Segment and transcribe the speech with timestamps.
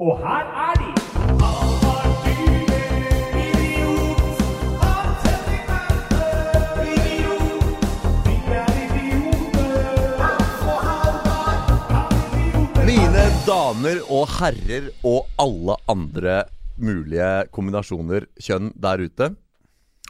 [0.00, 0.86] Og her er de!
[12.86, 16.38] Mine damer og herrer og alle andre
[16.80, 19.28] mulige kombinasjoner kjønn der ute.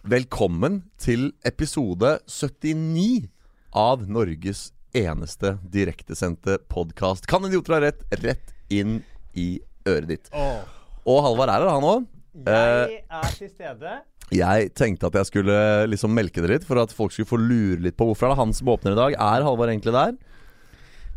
[0.07, 3.27] Velkommen til episode 79
[3.75, 7.27] av Norges eneste direktesendte podkast.
[7.27, 8.07] Kan idioter ha rett?
[8.23, 9.01] Rett inn
[9.35, 9.49] i
[9.89, 10.31] øret ditt.
[10.35, 12.09] Og Halvard er her, han òg.
[12.47, 13.95] Jeg er til stede.
[14.31, 15.55] Jeg tenkte at jeg skulle
[15.91, 18.43] liksom melke det litt, for at folk skulle få lure litt på hvorfor er det
[18.45, 19.17] han som åpner i dag.
[19.19, 20.13] Er Halvard egentlig der?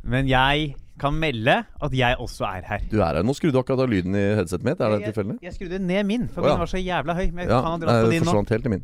[0.04, 2.82] Men jeg kan melde at jeg også er her.
[2.92, 3.24] Du er her.
[3.26, 4.82] Nå skrudde du akkurat av lyden i headsetet mitt.
[4.82, 5.38] Er det tilfeldig?
[5.46, 6.54] jeg skrudde ned min, for oh, ja.
[6.56, 7.28] min var så jævla høy.
[7.32, 8.44] Men jeg Ja, kan ha dratt på det din nå.
[8.50, 8.84] helt i min.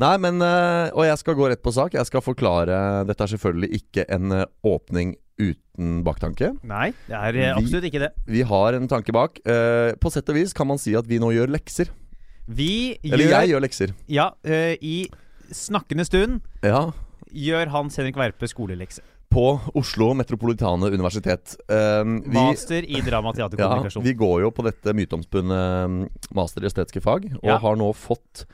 [0.00, 1.94] Nei, men Og jeg skal gå rett på sak.
[1.96, 6.52] Jeg skal forklare Dette er selvfølgelig ikke en åpning uten baktanke.
[6.64, 8.10] Nei, det er eh, Vi- absolutt ikke det.
[8.26, 9.38] Vi har en tanke bak.
[9.46, 11.90] Uh, på sett og vis kan man si at vi nå gjør lekser.
[12.48, 13.92] Vi Eller gjør jeg gjør lekser.
[14.08, 15.08] Ja, uh, i
[15.52, 16.90] snakkende stund Ja.
[17.32, 19.00] gjør Hans Henrik Verpe skolelekse.
[19.28, 21.56] På Oslo Metropolitane Universitet.
[21.68, 24.04] Uh, vi, Master i drama, teater, ja, kommunikasjon.
[24.06, 26.08] vi går jo på dette myteomspunne mm,
[26.38, 27.58] master i estetiske fag, og Ja.
[27.58, 28.46] har nå fått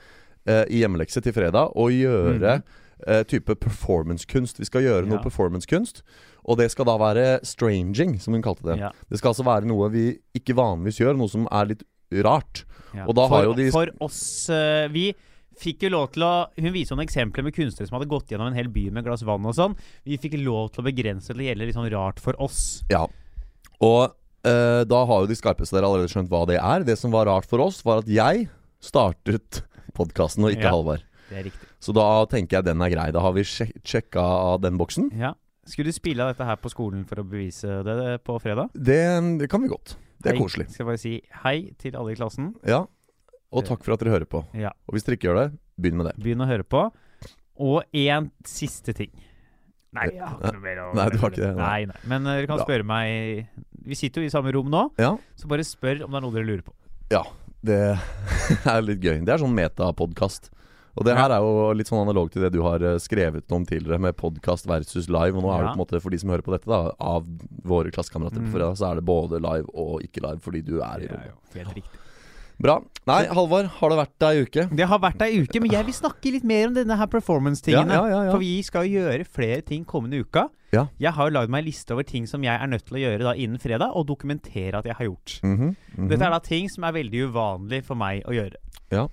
[0.43, 2.57] i hjemmelekse til fredag å gjøre
[3.07, 4.61] eh, type performancekunst.
[4.63, 5.19] Vi skal gjøre noe.
[5.21, 5.25] Ja.
[5.25, 6.03] performancekunst,
[6.45, 8.79] og det skal da være stranging, som hun kalte det.
[8.81, 8.91] Ja.
[9.11, 10.07] Det skal altså være noe vi
[10.39, 11.85] ikke vanligvis gjør, noe som er litt
[12.25, 12.65] rart.
[12.95, 13.07] Ja.
[13.09, 14.19] Og da for, har jo de- For oss
[14.53, 15.07] uh, Vi
[15.63, 18.51] fikk jo lov til å Hun viser noen eksempler med kunstnere som hadde gått gjennom
[18.51, 19.77] en hel by med glass vann og sånn.
[20.05, 22.83] Vi fikk lov til å begrense det til å gjelde litt sånn rart for oss.
[22.93, 23.07] Ja.
[23.81, 26.85] Og uh, da har jo de skarpeste dere allerede skjønt hva det er.
[26.85, 28.49] Det som var rart for oss, var at jeg
[28.83, 29.63] startet
[29.97, 30.75] podkasten, og ikke Ja.
[30.77, 31.05] Halvard.
[31.31, 31.69] Det er riktig.
[31.83, 33.09] Så da tenker jeg den er grei.
[33.15, 35.11] Da har vi sjek sjekka av den boksen.
[35.19, 35.33] Ja.
[35.67, 38.71] Skulle du spille av dette her på skolen for å bevise det på fredag?
[38.75, 38.99] Det,
[39.43, 39.97] det kan vi godt.
[40.23, 40.43] Det er Hei.
[40.43, 40.69] koselig.
[40.75, 42.53] Skal bare si hei til alle i klassen.
[42.67, 42.85] Ja.
[43.53, 44.45] Og takk for at dere hører på.
[44.59, 44.71] Ja.
[44.87, 45.49] Og hvis dere ikke gjør det,
[45.83, 46.15] begynn med det.
[46.23, 46.85] Begynn å høre på.
[47.63, 49.11] Og én siste ting.
[49.93, 51.99] Nei, jeg har ikke noe mer å Nei, du har ikke det, Nei, nei.
[52.09, 53.43] Men eh, dere kan spørre meg
[53.85, 55.11] Vi sitter jo i samme rom nå, Ja.
[55.37, 56.73] så bare spør om det er noe dere lurer på.
[57.13, 57.21] Ja.
[57.63, 57.77] Det
[58.73, 59.19] er litt gøy.
[59.27, 60.49] Det er sånn metapodkast.
[60.97, 63.65] Og det her er jo litt sånn analog til det du har eh, skrevet om
[63.65, 65.33] tidligere, med podkast versus live.
[65.39, 67.25] Og nå er det på en måte, for de som hører på dette, da, av
[67.65, 68.51] våre klassekamerater Mm.
[68.51, 71.33] på fredag, så er det både live og ikke live, fordi du er i rommet.
[71.55, 71.99] helt riktig.
[72.63, 72.77] Bra.
[73.09, 74.69] Nei, Halvard, har det vært ei uke?
[74.77, 77.91] Det har vært ei uke, men jeg vil snakke litt mer om denne her performance-tingene.
[77.91, 78.31] Ja, ja, ja.
[78.31, 80.45] For vi skal jo gjøre flere ting kommende uka.
[80.73, 80.87] Ja.
[81.01, 83.03] Jeg har jo lagd meg en liste over ting som jeg er nødt til å
[83.03, 85.41] gjøre da innen fredag, og dokumentere at jeg har gjort.
[85.43, 86.09] Mhm, -hmm.
[86.09, 88.55] Dette er da ting som er veldig uvanlig for meg å gjøre.
[88.93, 89.09] Ja.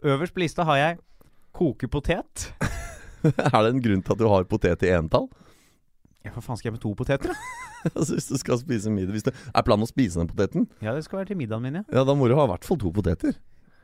[0.00, 0.98] Øverst på lista har jeg
[1.52, 2.46] koke potet.
[3.24, 5.28] er det en grunn til at du har potet i entall?
[6.24, 7.36] Ja, hva faen skal jeg med to poteter, da?
[7.96, 10.92] altså, hvis du skal spise middag Hvis det er planen å spise den poteten, Ja,
[10.92, 11.84] det skal være til middagen min, ja.
[11.88, 13.38] ja, da må du ha i hvert fall to poteter.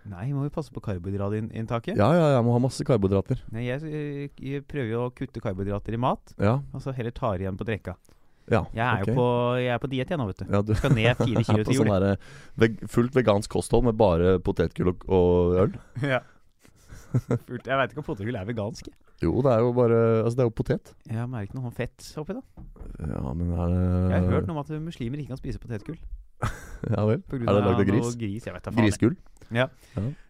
[0.06, 1.96] Nei, må vi passe på karbohydratinntaket?
[1.98, 3.40] Ja, ja, jeg må ha masse karbohydrater.
[3.54, 7.14] Nei, jeg, eh, jeg prøver jo å kutte karbohydrater i mat, Ja, og så heller
[7.16, 7.96] tar igjen på drekka.
[8.52, 8.62] Ja.
[8.76, 9.10] Jeg er okay.
[9.10, 9.26] jo på,
[9.62, 10.46] jeg er på diett igjen nå, vet du.
[10.54, 12.04] ja, du Skal ned fire er kilo til sånn jul.
[12.06, 15.76] Sånn veg fullt vegansk kosthold med bare potetgull og, og øl?
[16.14, 16.22] Ja.
[17.16, 17.64] Fullt.
[17.64, 18.90] Jeg veit ikke om potetgull er vegansk.
[19.24, 20.92] Jo, det er jo bare Altså, det er jo potet.
[21.08, 22.66] Jeg ikke noe fett oppi, da.
[23.00, 25.98] Ja, men er det Jeg har hørt noe om at muslimer ikke kan spise potetgull.
[26.92, 27.22] Ja vel.
[27.32, 28.16] Er det lagd av gris?
[28.20, 28.84] gris jeg vet da faen.
[28.84, 28.84] Ja.
[28.84, 29.14] Grisgull?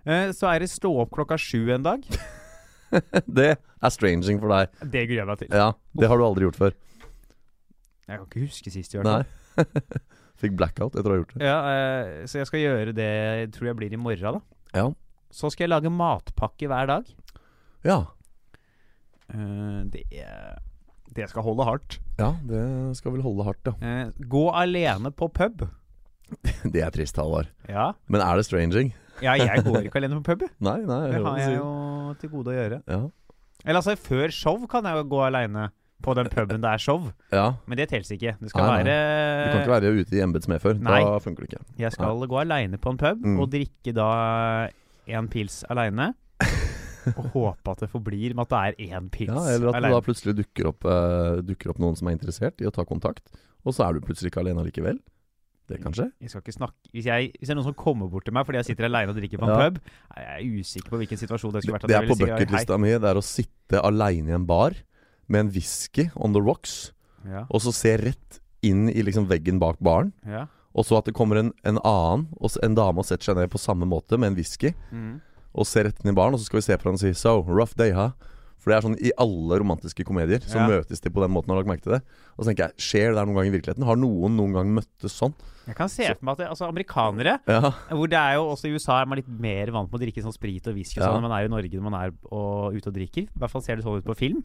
[0.06, 2.04] Eh, Så er det stå opp klokka sju en dag.
[3.26, 4.70] det er stranging for deg.
[4.94, 5.50] Det gruer jeg meg til.
[5.50, 6.76] Ja, det har du aldri gjort før.
[8.06, 8.94] Jeg kan ikke huske sist.
[8.94, 9.26] i hvert fall.
[9.56, 9.94] Nei.
[10.42, 11.46] Fikk blackout etter å ha gjort det.
[11.48, 14.42] Ja, eh, så jeg skal gjøre det jeg tror jeg blir i morgen, da.
[14.76, 14.86] Ja.
[15.32, 17.08] Så skal jeg lage matpakke hver dag.
[17.86, 18.02] Ja.
[19.32, 20.04] Eh, Det,
[21.16, 21.98] det skal holde hardt.
[22.20, 22.60] Ja, det
[23.00, 23.74] skal vel holde hardt, ja.
[23.80, 25.66] Eh, Gå alene på pub.
[26.72, 27.48] Det er trist, Halvard.
[27.70, 27.92] Ja.
[28.10, 28.92] Men er det stranging?
[29.22, 30.46] ja, jeg går ikke alene på pub.
[30.60, 31.02] Nei, nei.
[31.14, 31.68] Det har jeg jo
[32.20, 32.80] til gode å gjøre.
[32.90, 33.00] Ja.
[33.64, 35.70] Eller altså, før show kan jeg jo gå aleine
[36.02, 37.12] på den puben det er show.
[37.32, 37.54] ja.
[37.66, 38.36] Men det teller ikke.
[38.40, 38.84] Det skal Nei, nei.
[38.84, 40.78] være Du kan ikke være ute i embetsmedfør.
[40.84, 41.00] Nei.
[41.04, 41.64] Da funker det ikke.
[41.78, 43.40] Jeg skal gå aleine på en pub Mm.
[43.40, 44.68] og drikke da
[45.08, 46.14] én pils aleine.
[47.16, 49.90] og håpe at det forblir med at det er én pils Ja, eller at det
[49.94, 53.22] da plutselig dukker opp, uh, dukker opp noen som er interessert i å ta kontakt,
[53.64, 54.98] og så er du plutselig ikke alene likevel.
[55.66, 56.08] Det kan skje.
[56.22, 58.44] Jeg skal ikke snakke hvis, jeg, hvis det er noen som kommer bort til meg
[58.46, 59.70] fordi jeg sitter aleine og drikker på en Ja.
[59.70, 59.80] pub,
[60.14, 61.86] er usikker på hvilken situasjon det skulle vært.
[61.86, 62.92] Det, det er på ville si, bucketlista mi.
[63.02, 64.76] Det er å sitte aleine i en bar
[65.28, 66.92] med en whisky on the rocks,
[67.26, 70.12] Ja, og så se rett inn i liksom veggen bak baren.
[70.26, 70.46] ja.
[70.76, 73.48] Og så at det kommer en, en annen, og en dame og setter seg ned
[73.50, 75.20] på samme måte med en whisky, Mm.
[75.54, 77.12] og ser rett inn i baren, og så skal vi se på den og si
[77.14, 78.10] So, rough day, huh?
[78.60, 80.66] For det er sånn I alle romantiske komedier så Ja.
[80.68, 81.48] møtes de på den måten.
[81.48, 82.02] Har lagt merke til det?
[82.36, 83.84] Og så tenker jeg, Skjer det der noen gang i virkeligheten?
[83.84, 85.32] Har noen noen gang møttes sånn?
[85.66, 88.66] Jeg kan se for meg at det, altså, amerikanere Ja, Hvor det er jo også
[88.68, 91.06] I USA er man litt mer vant med å drikke sånn sprit og whisky Ja.
[91.08, 93.22] sånn enn man er i Norge når man er og, ute og drikker.
[93.22, 94.42] I hvert fall ser det sånn ut på film.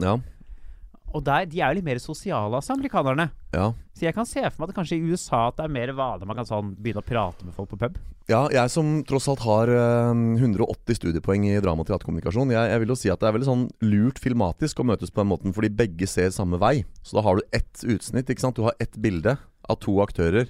[1.12, 3.30] Og der, de er jo litt mer sosiale, altså, amerikanerne.
[3.54, 3.72] ja.
[3.92, 5.90] Så jeg kan se for meg at det kanskje i USA at det er mer
[5.94, 7.98] vanlig man kan sånn begynne å prate med folk på pub.
[8.30, 12.80] Ja, jeg som tross alt har eh, 180 studiepoeng i drama- og teaterkommunikasjon, jeg, jeg
[12.82, 15.54] vil jo si at det er veldig sånn lurt filmatisk å møtes på den måten,
[15.54, 16.80] fordi begge ser samme vei.
[17.04, 18.56] Så da har du ett utsnitt, ikke sant.
[18.58, 19.36] Du har ett bilde
[19.68, 20.48] av to aktører,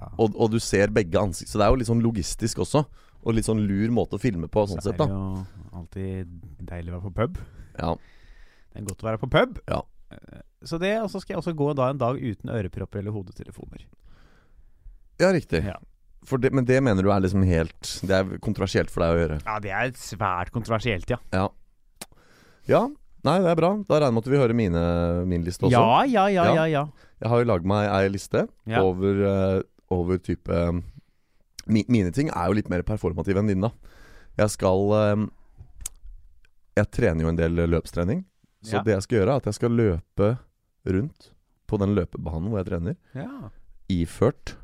[0.00, 0.08] Ja.
[0.16, 1.52] og, og du ser begge ansikt.
[1.52, 2.86] Så det er jo litt sånn logistisk også.
[3.20, 5.04] Og litt sånn lur måte å filme på, sånn sett, da.
[5.04, 6.38] det er jo alltid
[6.72, 7.36] deilig å være på pub.
[7.76, 7.92] Ja.
[8.72, 9.58] Det er godt å være på pub.
[9.68, 9.80] Ja.
[10.14, 13.14] Eh, Så det, og så skal jeg også gå da en dag uten ørepropper eller
[13.14, 13.86] hodetelefoner.
[15.20, 15.64] ja, riktig.
[15.64, 15.76] Ja.
[16.38, 19.38] Det, men det mener du er liksom helt Det er kontroversielt for deg å gjøre?
[19.46, 21.16] Ja, det er svært kontroversielt, ja.
[21.32, 21.46] Ja.
[22.68, 22.82] Ja.
[23.24, 23.70] Nei, det er bra.
[23.88, 24.82] Da regner jeg med at vi hører mine,
[25.28, 25.72] min liste også.
[25.72, 26.64] Ja, ja, ja, Ja.
[26.68, 26.84] ja.
[27.20, 28.46] Jeg har jo lagd meg ei liste
[28.80, 30.60] over, eh, over type
[31.66, 33.72] mi, Mine ting er jo litt mer performative enn dine, da.
[34.44, 35.26] Jeg skal eh,
[36.76, 38.24] Jeg trener jo en del løpstrening.
[38.62, 38.82] Så Ja.
[38.84, 40.30] det jeg skal gjøre, er at jeg skal løpe
[40.86, 41.30] rundt
[41.70, 43.50] på den løpebanen hvor jeg trener, ja.
[43.88, 44.56] iført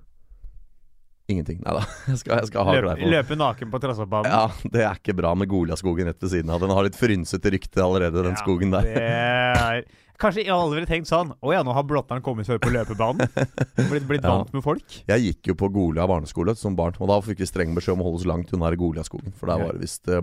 [1.29, 1.59] ingenting.
[1.65, 1.83] Nei da.
[2.13, 3.09] Jeg skal, jeg skal ha klær på.
[3.11, 4.31] løpe naken på Trassoppbanen.
[4.31, 6.61] Ja, det er ikke bra med Goliaskogen rett ved siden av.
[6.63, 8.87] Den har litt frynsete rykte allerede, den Ja, skogen der.
[8.87, 9.81] Er
[10.17, 13.27] Kanskje aldri ville tenkt sånn Å ja, nå har blotteren kommet seg på løpebanen.
[13.91, 14.87] Blitt, blitt vant med folk.
[15.11, 18.05] Jeg gikk jo på Golia barneskole som barn, og da fikk vi streng beskjed om
[18.05, 19.35] å holde oss langt unna Goliaskogen.
[19.37, 20.23] For der var det visst eh,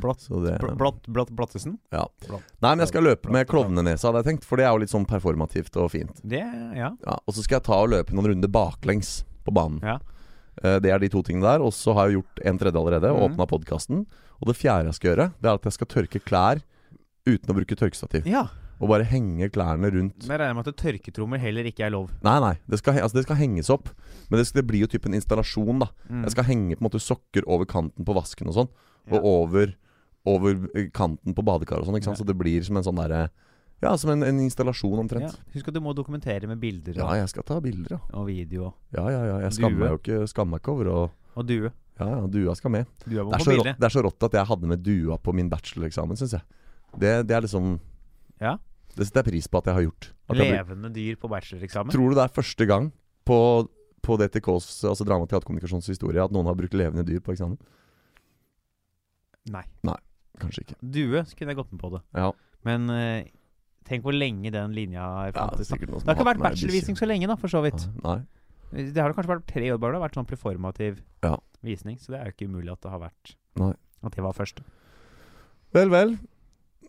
[0.00, 0.44] blått orama.
[0.50, 0.76] Det bl-
[1.08, 2.06] blått, blått Ja.
[2.28, 4.44] Blatt, Nei, men jeg skal løpe med klovnenesa, hadde jeg tenkt.
[4.48, 6.20] For det er jo litt sånn performativt og fint.
[6.22, 6.42] Det,
[6.76, 6.90] ja.
[7.04, 9.80] Ja, Og så skal jeg ta og løpe noen runder baklengs på banen.
[9.82, 9.98] Ja.
[10.62, 11.62] Eh, Det er de to tingene der.
[11.62, 13.34] Og så har jeg gjort en tredje allerede, og mm.
[13.34, 14.06] åpna podkasten.
[14.40, 16.62] Og det fjerde jeg skal gjøre, det er at jeg skal tørke klær
[17.26, 18.26] uten å bruke tørkestativ.
[18.26, 18.48] ja.
[18.82, 22.10] Og bare henge klærne rundt Men jeg regner med at tørketrommer heller ikke er lov.
[22.26, 22.54] Nei, nei.
[22.68, 23.88] Det skal, altså, det skal henges opp.
[24.28, 25.88] Men det, skal, det blir jo typ en installasjon, da.
[26.10, 26.24] Mm.
[26.26, 28.70] Jeg skal henge på en måte sokker over kanten på vasken og sånn.
[29.06, 29.14] Ja.
[29.20, 29.72] Og over,
[30.24, 32.00] over eh, kanten på badekaret og sånn.
[32.00, 32.14] Ja.
[32.16, 33.26] Så det blir som en sånn derre
[33.82, 35.02] Ja, som en, en installasjon ja.
[35.02, 35.40] omtrent.
[35.52, 38.00] Husk at du må dokumentere med bilder Ja, jeg skal ta bilder, ja.
[38.16, 39.36] og video Ja, ja, ja.
[39.46, 40.98] Jeg skammer meg jo ikke, skammer ikke over å
[41.34, 41.70] og due.
[41.98, 42.90] Ja, ja, dua skal med.
[43.06, 45.34] Dua Det er, så rått, det er så rått at jeg hadde med dua på
[45.34, 46.46] min bachelor-eksamen syns jeg.
[46.94, 47.74] Det, det er liksom
[48.42, 48.56] Ja.
[48.94, 50.06] Det setter jeg pris på at jeg har gjort.
[50.30, 51.90] At Levende dyr på bachelor-eksamen?
[51.90, 52.92] Tror du det er første gang
[53.26, 53.38] på,
[54.06, 57.58] på DTKs, altså drama- og teaterkommunikasjons historie, at noen har brukt levende dyr på eksamen?
[59.50, 59.64] Nei.
[59.84, 59.98] Nei.
[60.42, 60.76] Kanskje ikke.
[60.82, 62.00] Due så kunne jeg gått med på det.
[62.18, 62.30] Ja,
[62.64, 63.24] Men eh,
[63.86, 65.68] tenk hvor lenge den linja har ja det er fantes.
[65.68, 65.74] da.
[65.76, 67.84] sikkert noen som det har ikke vært bachelorvisning så lenge, da, for så vidt.
[67.84, 68.04] bikkje.
[68.08, 68.20] Nei.
[68.74, 69.92] Det har det kanskje vært tre år bare.
[69.94, 71.36] Det har vært sånn preformativ Ja.
[71.62, 71.98] visning.
[72.02, 73.74] Så det er jo ikke umulig at det har vært Nei.
[74.02, 74.58] At det var først.
[75.74, 76.16] Vel, vel.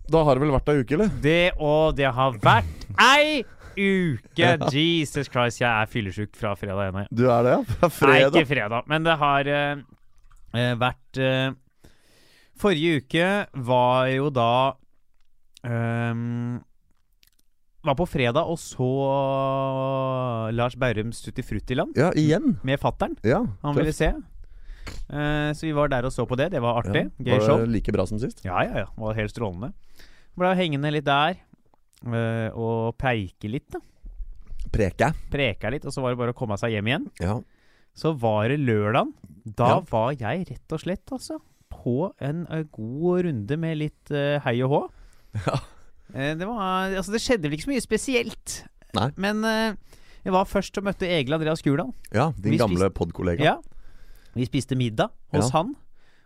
[0.10, 1.08] Da har det vel vært ei uke, eller?
[1.22, 3.44] Det og det har vært ei
[3.76, 4.50] uke!
[4.74, 7.06] Jesus Christ, jeg er fyllesyk fra fredag ene.
[7.12, 7.62] Du er det, ja?
[7.90, 8.36] Fra Nei, fredag?
[8.40, 9.84] ikke fredag, men det har eh,
[10.54, 11.54] eh, vært eh,
[12.60, 13.26] Forrige uke
[13.68, 14.48] var jo da
[15.66, 16.62] um,
[17.86, 18.88] Var på fredag og så
[20.56, 22.56] Lars Bærums Tutti Fruttiland Ja, igjen?
[22.64, 23.16] med fattern.
[23.24, 24.12] Ja, Han ville se.
[25.10, 26.52] Uh, så vi var der og så på det.
[26.54, 27.06] Det var artig.
[27.20, 27.36] Ja.
[27.36, 27.58] Gøy show.
[27.60, 28.42] Var det like bra som sist?
[28.46, 28.88] Ja, ja, ja.
[28.90, 29.74] Det var helt strålende.
[30.36, 31.38] Ble hengende litt der
[32.06, 33.82] uh, og preike litt, da.
[34.76, 35.12] Preke.
[35.32, 37.06] Preka litt, og så var det bare å komme seg hjem igjen.
[37.22, 37.38] Ja.
[37.96, 39.14] Så var det lørdag.
[39.46, 39.82] Da Ja.
[39.92, 41.38] var jeg rett og slett, altså,
[41.72, 44.82] på en eh, god runde med litt uh, hei og hå.
[45.46, 45.58] Ja.
[46.14, 48.60] Uh, det var Altså, det skjedde vel ikke så mye spesielt.
[48.96, 49.10] Nei.
[49.20, 51.90] Men jeg var først og møtte Egil Andreas Gurdal.
[52.16, 53.44] ja, din Vi gamle podkollega.
[53.44, 53.58] Ja.
[54.36, 55.58] Vi spiste middag hos Ja.
[55.60, 55.74] han,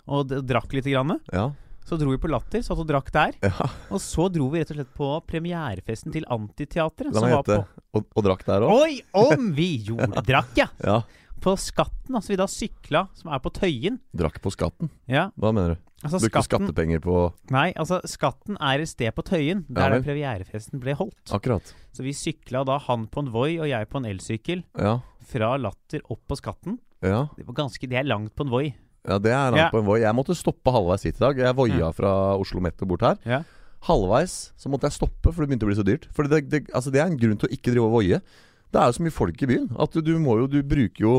[0.08, 1.18] og drakk lite grann.
[1.34, 1.48] Ja.
[1.90, 3.34] Så dro vi på Latter, satt og drakk der.
[3.42, 3.70] ja.
[3.90, 7.10] Og så dro vi rett og slett på premierefesten til Antiteatret.
[7.10, 7.84] La som meg var gjette.
[7.98, 8.84] Og, og drakk der på òg?
[8.86, 10.68] Oi, om vi gjorde Drakk, ja!
[10.86, 11.00] Ja.
[11.40, 12.16] På Skatten.
[12.16, 14.00] Altså vi da sykla, som er på Tøyen.
[14.16, 14.90] Drakk på skatten.
[15.08, 15.82] Ja, Hva mener du?
[16.04, 17.16] altså Brukte Skatten skattepenger på
[17.52, 20.02] Nei, altså Skatten er et sted på Tøyen Ja der vel.
[20.02, 21.34] den premierefesten ble holdt.
[21.36, 21.74] Akkurat.
[21.92, 25.00] Så vi sykla da han på en Voi og jeg på en elsykkel Ja.
[25.28, 26.80] fra Latter opp på Skatten.
[27.02, 27.28] Ja.
[27.38, 28.74] Det var ganske Det er langt på en Voi.
[29.08, 29.70] ja, det er langt Ja.
[29.72, 30.00] på en Voi.
[30.02, 31.38] Jeg måtte stoppe halvveis hit i dag.
[31.38, 33.18] Jeg voia fra Oslo Met og bort her.
[33.26, 33.44] Ja.
[33.88, 36.08] Halvveis så måtte jeg stoppe, for det begynte å bli så dyrt.
[36.14, 38.22] For det, det, altså det er en grunn til å ikke drive og voie.
[38.70, 41.16] Det er jo så mye folk i byen at du, må jo Du bruker jo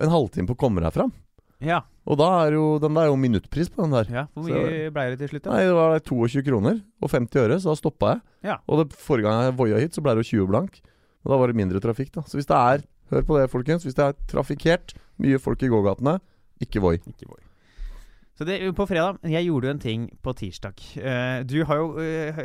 [0.00, 1.12] en halvtime på å komme deg fram.
[1.64, 1.82] Ja.
[2.06, 4.10] Og da er jo den der er jo minuttpris på den der.
[4.12, 4.26] ja.
[4.34, 5.54] Hvor mye ble det til slutt, da?
[5.56, 8.20] Nei, det var 22 kroner og 50 øre, så da stoppa jeg.
[8.50, 8.58] Ja.
[8.68, 10.78] Og det, forrige gang jeg voia hit, så ble det jo 20 blank.
[11.24, 12.26] Og da var det mindre trafikk, da.
[12.28, 13.84] Så hvis det er Hør på det, folkens.
[13.86, 16.16] Hvis det er trafikkert, mye folk i gågatene,
[16.62, 16.96] ikke voi.
[17.06, 17.38] Ikke Voi.
[18.36, 20.82] Så det, på fredag Jeg gjorde jo en ting på tirsdag.
[20.98, 22.40] Uh, du har jo uh,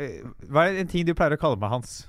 [0.48, 2.06] Hva er en ting du pleier å kalle meg, Hans?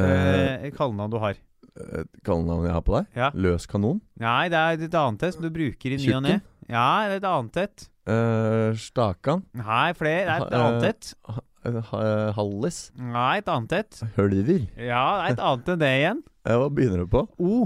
[0.00, 1.38] Uh, Kallenavn du har?
[1.78, 3.10] Eh, kallenavn jeg har på deg?
[3.18, 3.28] Ja.
[3.34, 4.00] Løs kanon?
[4.20, 6.40] Nei, det er et annet et som du bruker i ny og ne.
[6.70, 7.86] Ja, det er et annet et.
[8.10, 9.44] Uh, stakan?
[9.58, 10.26] Nei, flere.
[10.26, 11.14] Det er et annet eh, et.
[11.28, 12.78] Ha- Hallis?
[12.96, 13.98] Nei, et annet et.
[14.16, 14.62] Hølver?
[14.80, 16.22] Ja, det er et annet enn det igjen.
[16.48, 17.26] Hva begynner du på?
[17.38, 17.58] O.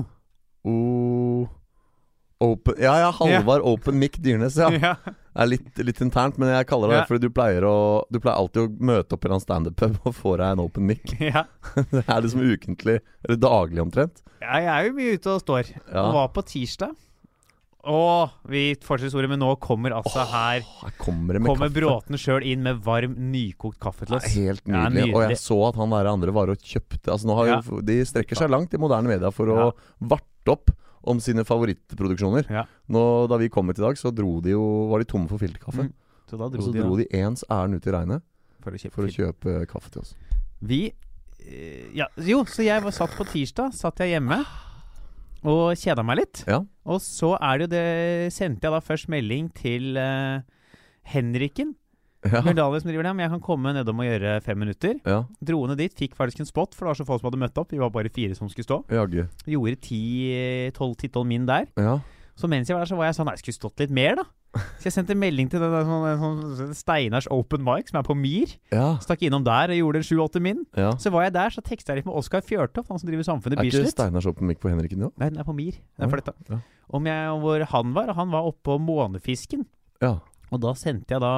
[0.66, 0.74] O...
[2.44, 4.70] Open Ja, ja, Halvard Open Mic Dyrnes, ja.
[4.84, 4.98] Yeah.
[5.34, 7.04] Det er litt, litt internt, men jeg kaller det yeah.
[7.04, 7.76] det fordi du pleier, å,
[8.12, 11.16] du pleier alltid å møte opp i en standup-pub og få deg en open mic.
[11.24, 11.48] Yeah.
[11.94, 14.22] det er liksom ukentlig, eller daglig omtrent.
[14.42, 15.72] Ja, jeg er jo mye ute og står.
[15.88, 16.04] Ja.
[16.04, 16.94] Og var på tirsdag.
[17.84, 21.72] Og vi fortsetter men nå kommer altså her Her kommer Kommer.
[21.72, 24.28] Bråten sjøl inn med varm, nykokt kaffe til oss.
[24.32, 25.12] helt Ja, nydelig.
[25.12, 27.98] Og jeg så at han der andre var og kjøpte Altså nå har jo De
[28.08, 29.68] strekker seg langt i moderne media for å
[30.00, 30.72] varte opp
[31.10, 32.48] om sine favorittproduksjoner.
[32.50, 32.64] Ja.
[32.88, 35.42] Nå, Da vi kom hit i dag, så dro de jo var de tomme for
[35.42, 35.88] filterkaffe.
[35.88, 35.92] Mm.
[36.30, 38.24] Så da Og dro så de, dro de ens ærend ut i regnet
[38.64, 40.14] for å kjøpe for å kjøpe kaffe til oss.
[40.64, 43.74] Vi eh, Ja, jo, så jeg var satt på tirsdag.
[43.76, 44.40] Satt jeg hjemme
[45.44, 46.44] og kjeda meg litt.
[46.48, 46.62] Ja.
[46.88, 47.86] Og så er det jo det
[48.32, 50.40] Sendte jeg da først melding til uh,
[51.12, 51.74] Henriken
[52.24, 52.40] Ja.
[52.40, 53.14] Mjøndalen som driver det.
[53.16, 54.94] Men jeg kan komme nedom og gjøre fem minutter.
[55.04, 55.18] ja.
[55.44, 57.58] Dro ned dit, fikk faktisk en spot, for det var så få som hadde møtt
[57.60, 57.70] opp.
[57.74, 58.80] Vi var bare fire som skulle stå.
[58.88, 59.26] Jaggu.
[59.46, 61.66] Gjorde ti-tolv min der.
[61.76, 61.98] Ja.
[62.34, 64.16] Så mens jeg var der, så var jeg sånn Nei, jeg skulle stått litt mer,
[64.18, 64.24] da.
[64.78, 68.14] Så jeg sendte melding til den der sånn, sånn, Steinars Open Mic, som er på
[68.18, 68.52] Myr.
[68.74, 68.96] Ja.
[69.02, 70.64] Stakk innom der og gjorde sju-åtte min.
[70.78, 70.92] ja.
[71.02, 73.58] Så var jeg der, så teksta jeg litt med Oskar Fjørtoft, han som driver Samfunnet
[73.58, 73.94] Er ikke Bislett.
[73.96, 75.10] Steinars open mic på Henriken nå?
[75.18, 75.78] Nei, den er på Myr.
[75.98, 76.34] Den er flytta.
[76.50, 76.60] Ja.
[76.94, 79.66] Om jeg, hvor han var, og han var oppå Månefisken.
[80.02, 80.16] Ja.
[80.54, 81.32] Og da sendte jeg da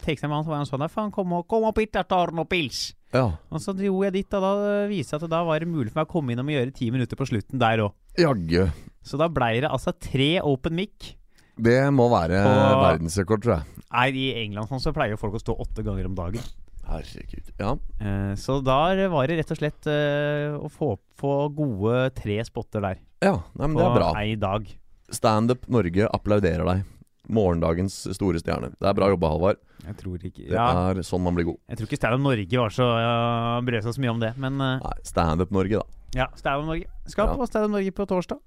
[0.00, 2.48] Teksta jeg med han, så var han sånn kom, kom opp hit, jeg tar noe
[2.48, 2.88] pils.
[3.12, 3.28] ja.
[3.52, 4.52] Og så dro jeg dit, og da
[4.90, 6.90] viste jeg at da var det mulig for meg å komme innom og gjøre ti
[6.94, 7.94] minutter på slutten der òg.
[8.16, 8.66] Jaggu.
[9.06, 11.12] Så da blei det altså tre open mic.
[11.56, 13.82] Det må være og, verdensrekord, tror jeg.
[13.86, 16.48] Nei, i England sånn så pleier folk å stå åtte ganger om dagen.
[16.86, 17.52] Herregud.
[17.58, 17.70] Ja.
[17.98, 22.84] Eh, så da var det rett og slett eh, å få, få gode tre spotter
[22.84, 23.00] der.
[23.24, 23.38] ja.
[23.56, 24.10] Nei, men det er bra.
[24.12, 24.68] På ei dag.
[25.16, 26.84] Standup Norge applauderer deg.
[27.28, 28.70] Morgendagens store stjerne.
[28.78, 29.58] Det er bra jobba, Halvard.
[29.86, 31.58] Jeg tror ikke Det Ja, er sånn man blir god.
[31.68, 34.32] jeg tror ikke Stand Up Norge var så uh, brød seg så mye om det,
[34.36, 35.84] men uh, Nei, Standup Norge, da.
[36.22, 36.86] ja, Stand Up Norge.
[37.06, 37.34] Skal Ja.
[37.36, 38.38] på Stand Up Norge på torsdag.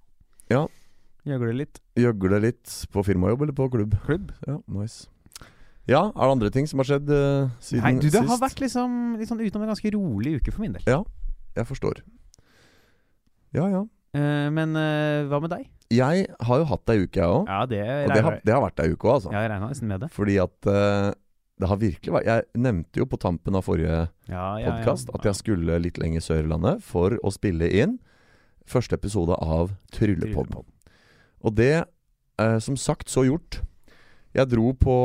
[0.49, 0.65] Ja.
[1.27, 1.79] Gjøgle litt.
[1.99, 3.95] Gjøgle litt på firmajobb eller på klubb.
[4.05, 4.31] Klubb.
[4.47, 5.07] Ja, nice.
[5.89, 8.29] Ja, er det andre ting som har skjedd uh, siden Nei, du, det sist?
[8.29, 10.83] har vært liksom litt sånn utenom en ganske rolig uke for min del.
[10.87, 11.03] Ja,
[11.57, 12.03] Jeg forstår.
[13.55, 13.81] Ja, ja.
[14.15, 15.67] Uh, men uh, hva med deg?
[15.89, 17.47] Jeg har jo hatt ei uke, jeg òg.
[17.49, 19.31] Ja, det Og det har, det har vært ei uke òg, altså.
[19.33, 20.09] Ja, jeg regna nesten med det.
[20.13, 21.07] Fordi at uh,
[21.59, 25.25] det har virkelig vært Jeg nevnte jo på tampen av forrige Ja, ja, podkast at
[25.27, 27.97] jeg skulle litt lenger sør i landet for å spille inn
[28.69, 30.61] første episode av Tryllepodden.
[31.41, 31.73] Og det,
[32.37, 33.63] uh, som sagt, så gjort.
[34.37, 34.97] Jeg dro på,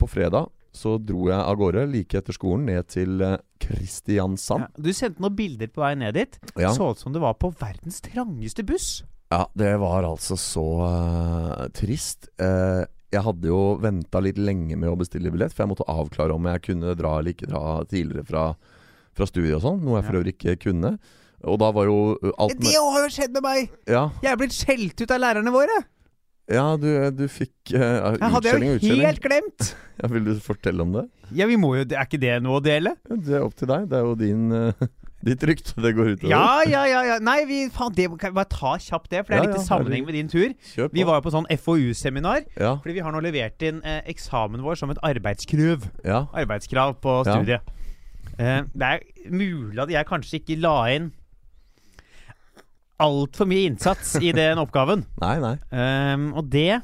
[0.00, 0.48] på fredag.
[0.76, 4.66] Så dro jeg av gårde like etter skolen ned til eh, Kristiansand.
[4.66, 6.36] Ja, du sendte noen bilder på vei ned dit.
[6.60, 6.74] Ja.
[6.76, 8.98] Så ut som det var på verdens trangeste buss.
[9.32, 12.28] Ja, det var altså så uh, trist.
[12.40, 16.34] Uh, jeg hadde jo venta litt lenge med å bestille billett, for jeg måtte avklare
[16.34, 18.44] om jeg kunne dra eller ikke dra tidligere fra,
[19.16, 19.82] fra studiet og sånn.
[19.86, 20.96] Noe jeg for øvrig ikke kunne.
[21.46, 21.98] Og da var jo
[22.40, 23.74] alt med har jo skjedd med meg!
[23.90, 25.82] Ja, Jeg er blitt skjelt ut av lærerne våre!
[26.46, 29.72] ja du, du fikk uh, Jeg hadde utskjelling jo hadde jo helt glemt!
[29.96, 31.06] Ja, vil du fortelle om det?
[31.34, 32.92] Ja, vi må jo Er ikke det noe å dele?
[33.08, 33.86] Ja, det er opp til deg.
[33.88, 34.86] Det er jo din uh,
[35.26, 36.30] ditt rykte det går utover.
[36.30, 37.02] Ja, ja, ja.
[37.10, 37.16] ja.
[37.22, 39.58] Nei, vi, faen, det kan vi bare ta kjapt det, for det er Ja, litt
[39.58, 40.54] i ja, sammenheng med din tur.
[40.94, 44.78] Vi var jo på sånn FoU-seminar, fordi vi har nå levert inn eh, eksamen vår
[44.80, 45.88] som et arbeidskrav.
[46.06, 46.24] ja.
[46.36, 47.66] Arbeidskrav på studiet.
[48.38, 51.12] Eh, det er mulig at jeg kanskje ikke la inn
[53.02, 55.04] altfor mye innsats i den oppgaven.
[55.20, 55.54] Nei, nei.
[55.74, 56.78] Ehm, og det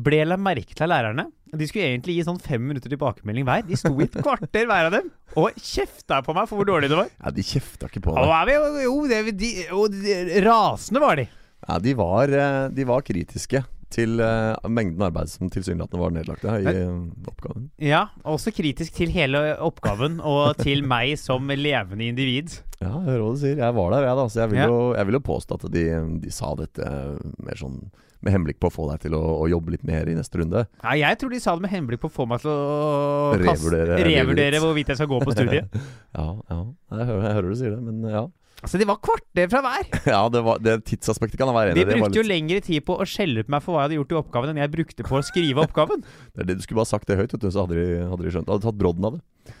[0.00, 1.26] ble la merke til av lærerne.
[1.58, 3.64] De skulle egentlig gi sånn fem minutter tilbakemelding hver.
[3.68, 6.90] De sto i et kvarter hver av dem og kjefta på meg for hvor dårlig
[6.92, 7.08] det var.
[7.18, 8.52] Ja, de kjefta ikke på deg.
[8.54, 9.52] jo, jo, det, de,
[9.98, 11.28] de, rasende var de.
[11.64, 16.46] Ja, de var, eh, de var kritiske til uh, mengden arbeid som tilsynelatende var nedlagt
[16.48, 16.94] i eh,
[17.30, 17.68] oppgaven.
[17.82, 22.56] Ja, også kritisk til hele oppgaven og til meg som levende individ.
[22.80, 23.60] Ja, jeg hører hva du sier.
[23.62, 24.24] Jeg var der, jeg, da.
[24.32, 24.66] Så jeg vil, Ja.
[24.72, 25.84] jo, jeg vil jo påstå at de,
[26.24, 26.90] de sa dette
[27.38, 27.78] mer sånn
[28.24, 30.64] med henblikk på å få deg til å, å jobbe litt mer i neste runde.
[30.84, 33.98] Nei, jeg tror de sa det med henblikk på å få meg til å Revurdere
[34.04, 35.76] revurdere hvorvidt jeg skal gå på studiet.
[36.14, 36.56] Ja, ja.
[36.94, 38.20] Jeg hører, jeg hører du sier det, men ja.
[38.62, 39.88] altså, det var kvarter fra hver!
[40.14, 41.88] Ja, det, var, det tidsaspektet kan være enig De i.
[41.90, 44.14] Var brukte jo lengre tid på å skjelle ut meg for hva jeg hadde gjort
[44.14, 46.06] i oppgaven, enn jeg brukte på å skrive oppgaven.
[46.34, 48.26] det er det du skulle bare sagt det høyt, vet du, så hadde de, hadde
[48.28, 48.52] de skjønt.
[48.54, 49.54] Hadde tatt brodden av det.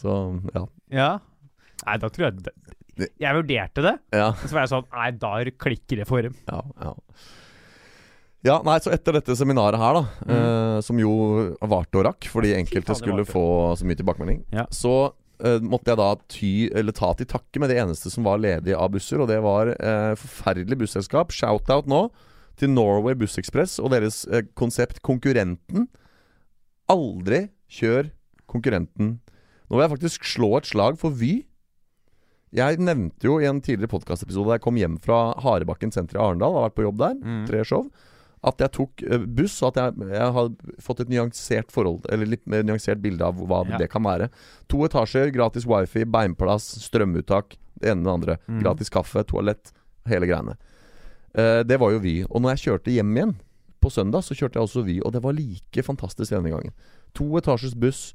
[0.00, 0.16] Så
[0.54, 0.64] ja.
[0.94, 1.10] Ja.
[1.86, 5.30] Nei, da tror jeg det- Jeg vurderte det, Ja, så var jeg sånn Nei, da
[5.64, 6.34] klikker det for dem.
[6.50, 6.92] ja, ja.
[8.46, 11.10] Ja, nei, så etter dette seminaret her, da, eh, som jo
[11.60, 13.42] varte og rakk fordi enkelte skulle få
[13.76, 14.64] så mye tilbakemelding, Ja.
[14.72, 15.12] så
[15.44, 18.72] eh, måtte jeg da ty, eller ta til takke med det eneste som var ledig
[18.76, 21.30] av busser, og det var eh, forferdelig busselskap.
[21.32, 22.10] Shout-out nå
[22.56, 25.88] til Norway Bussekspress og deres eh, konsept Konkurrenten.
[26.90, 28.10] Aldri kjør
[28.50, 29.18] konkurrenten.
[29.70, 31.44] Nå vil jeg faktisk slå et slag for Vy.
[32.52, 36.22] Jeg nevnte jo i en tidligere podkastepisode da jeg kom hjem fra Harebakken senter i
[36.24, 37.44] Arendal, har vært på jobb der, Mm.
[37.46, 37.84] tre show,
[38.42, 40.46] at jeg tok eh, buss, og at jeg, jeg har
[40.80, 43.76] fått et nyansert forhold Eller litt mer nyansert bilde av hva Ja.
[43.82, 44.30] det kan være.
[44.72, 48.38] To etasjer, gratis wifi, beinplass, strømuttak, det ene med det andre.
[48.48, 48.62] Mm.
[48.64, 49.72] Gratis kaffe, toalett,
[50.08, 50.56] hele greiene.
[51.36, 52.24] Uh, det var jo Vy.
[52.30, 53.36] Og når jeg kjørte hjem igjen
[53.80, 56.72] på søndag, så kjørte jeg også Vy, og det var like fantastisk denne gangen.
[57.14, 58.14] To etasjers buss,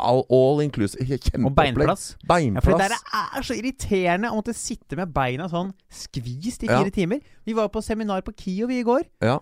[0.00, 1.04] all, all inclusive.
[1.28, 1.46] Kjempeopplegg.
[1.46, 2.16] Og beinplass.
[2.24, 2.96] Ja, for det der
[3.36, 6.80] er så irriterende å måtte sitte med beina sånn skvist i Ja.
[6.80, 7.20] fire timer.
[7.44, 9.04] Vi var på seminar på KIO vi i går.
[9.22, 9.38] Ja.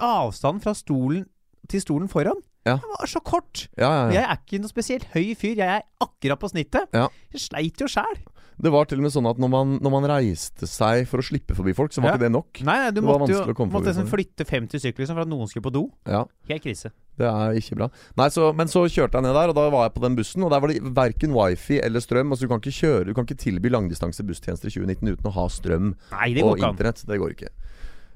[0.00, 1.26] Avstanden fra stolen
[1.70, 2.78] til stolen foran Ja.
[2.82, 3.68] Den var så kort.
[3.78, 5.54] Ja, ja, jeg er ikke noe spesielt høy fyr.
[5.60, 6.88] Jeg er akkurat på snittet.
[6.92, 8.16] Jeg sleit jo sjæl.
[8.58, 11.26] Det var til og med sånn at når man, når man reiste seg for å
[11.28, 12.16] slippe forbi folk, så var Ja.
[12.16, 12.62] ikke det nok.
[12.64, 15.46] Nei, nei, du Det måtte jo måtte liksom flytte 50 sykler liksom, for at noen
[15.46, 15.92] skulle på do.
[16.08, 16.90] Ja, Helt krise.
[17.18, 17.90] det er ikke bra.
[18.16, 20.42] Nei, så, Men så kjørte jeg ned der, og da var jeg på den bussen.
[20.42, 22.32] Og der var det verken wifi eller strøm.
[22.32, 25.34] Altså Du kan ikke kjøre Du kan ikke tilby langdistanse busstjenester i 2019 uten å
[25.36, 27.04] ha strøm Nei, og internett.
[27.06, 27.48] Det går ikke.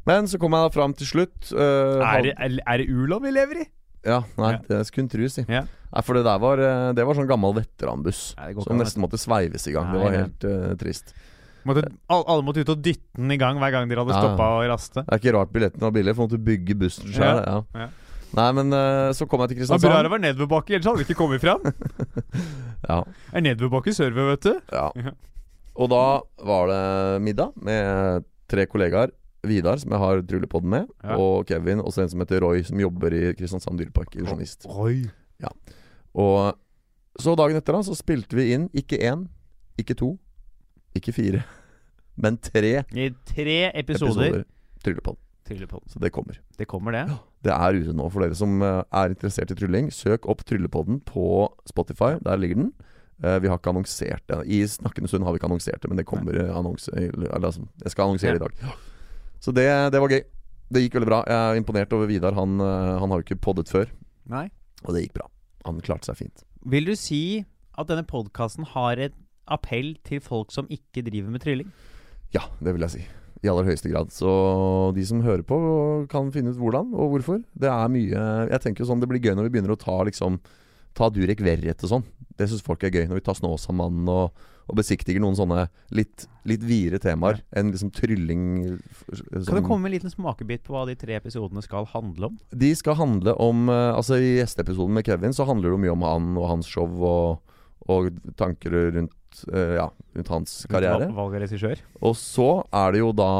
[0.09, 1.51] Men så kom jeg da fram til slutt.
[1.53, 3.67] Uh, Er det, er, er det u-land vi lever i?
[4.07, 4.59] Ja, nei, Ja.
[4.69, 5.45] det skulle en tru, si.
[5.45, 5.67] Ja.
[5.93, 8.35] Nei, for det der var øh, Det var sånn gammel veteranbuss.
[8.39, 9.91] Nei, det går ikke Som an, nesten måtte sveives i gang.
[9.93, 10.21] Det Nei, var nei.
[10.23, 11.13] helt øh, trist.
[11.69, 14.21] Måtte, alle, alle måtte ut og dytte den i gang hver gang dere hadde Ja.
[14.25, 15.03] stoppa og raste.
[15.05, 17.43] Det er ikke rart billetten var billig, for måtte bygge bussen sjøl.
[17.45, 17.59] Ja.
[17.77, 17.89] Ja.
[18.39, 20.11] Nei, men øh, så kom jeg til Det var bra det Kristiansand.
[20.15, 21.61] var nedoverbakke, ellers hadde vi ikke kommet fram.
[22.89, 23.03] Ja,
[23.37, 24.55] Er nedoverbakke server, vet du.
[24.73, 24.87] ja.
[24.97, 25.13] Ja.
[25.81, 26.01] Og da
[26.45, 29.13] var det middag med tre kollegaer.
[29.47, 31.17] Vidar, som jeg har trullepodden med, Ja.
[31.17, 34.15] og Kevin, og så en som heter Roy, som jobber i Kristiansand dyrepark.
[34.67, 35.07] Roy
[35.41, 35.49] Ja
[36.15, 36.55] Og
[37.19, 39.29] så dagen etter da Så spilte vi inn ikke én,
[39.79, 40.19] ikke to,
[40.95, 41.43] ikke fire,
[42.23, 44.43] men tre I tre episoder.
[44.43, 44.45] episoder
[44.85, 45.21] Tryllepodden.
[45.49, 45.89] Tryllepodden.
[45.89, 46.39] Så det kommer.
[46.59, 47.07] Det kommer, det.
[47.43, 49.89] Det er ute nå for dere som eh, er interessert i trylling.
[49.91, 52.19] Søk opp Tryllepodden på Spotify.
[52.23, 52.73] Der ligger den.
[53.25, 54.39] Eh, vi har ikke annonsert det.
[54.47, 57.67] I snakkende stund har vi ikke annonsert det, men det kommer eh, annonse eller, altså,
[57.83, 58.77] Jeg skal annonsere det i dag.
[59.41, 60.23] Så det, det var gøy.
[60.71, 61.21] Det gikk veldig bra.
[61.27, 62.37] Jeg er imponert over Vidar.
[62.39, 63.89] Han, eh, han har jo ikke poddet før,
[64.31, 64.47] Nei.
[64.85, 65.27] og det gikk bra.
[65.67, 66.45] Han klarte seg fint.
[66.69, 67.43] Vil du si
[67.81, 69.17] at denne podkasten har et
[69.51, 71.73] appell til folk som ikke driver med trylling?
[72.37, 73.03] Ja, det vil jeg si.
[73.41, 74.13] I aller høyeste grad.
[74.13, 74.31] Så
[74.95, 75.57] de som hører på,
[76.13, 77.41] kan finne ut hvordan og hvorfor.
[77.57, 79.97] Det er mye Jeg tenker jo sånn Det blir gøy når vi begynner å ta
[80.05, 80.37] liksom
[80.95, 82.05] Ta Durek Verret og sånn.
[82.37, 83.07] Det syns folk er gøy.
[83.09, 84.37] Når vi tar Snåsamannen og,
[84.69, 88.43] og besiktiger noen sånne litt, litt videre temaer enn liksom trylling
[89.09, 92.27] Kan som- du komme med en liten smakebit på hva de tre episodene skal handle
[92.31, 92.39] om?
[92.55, 96.03] De skal handle om eh, Altså I gjesteepisoden med Kevin så handler det mye om
[96.07, 97.41] han og hans show og,
[97.89, 101.11] og tanker rundt eh, Ja, rundt hans karriere.
[101.15, 101.79] Valg av regissør?
[102.03, 103.31] Og så er det jo da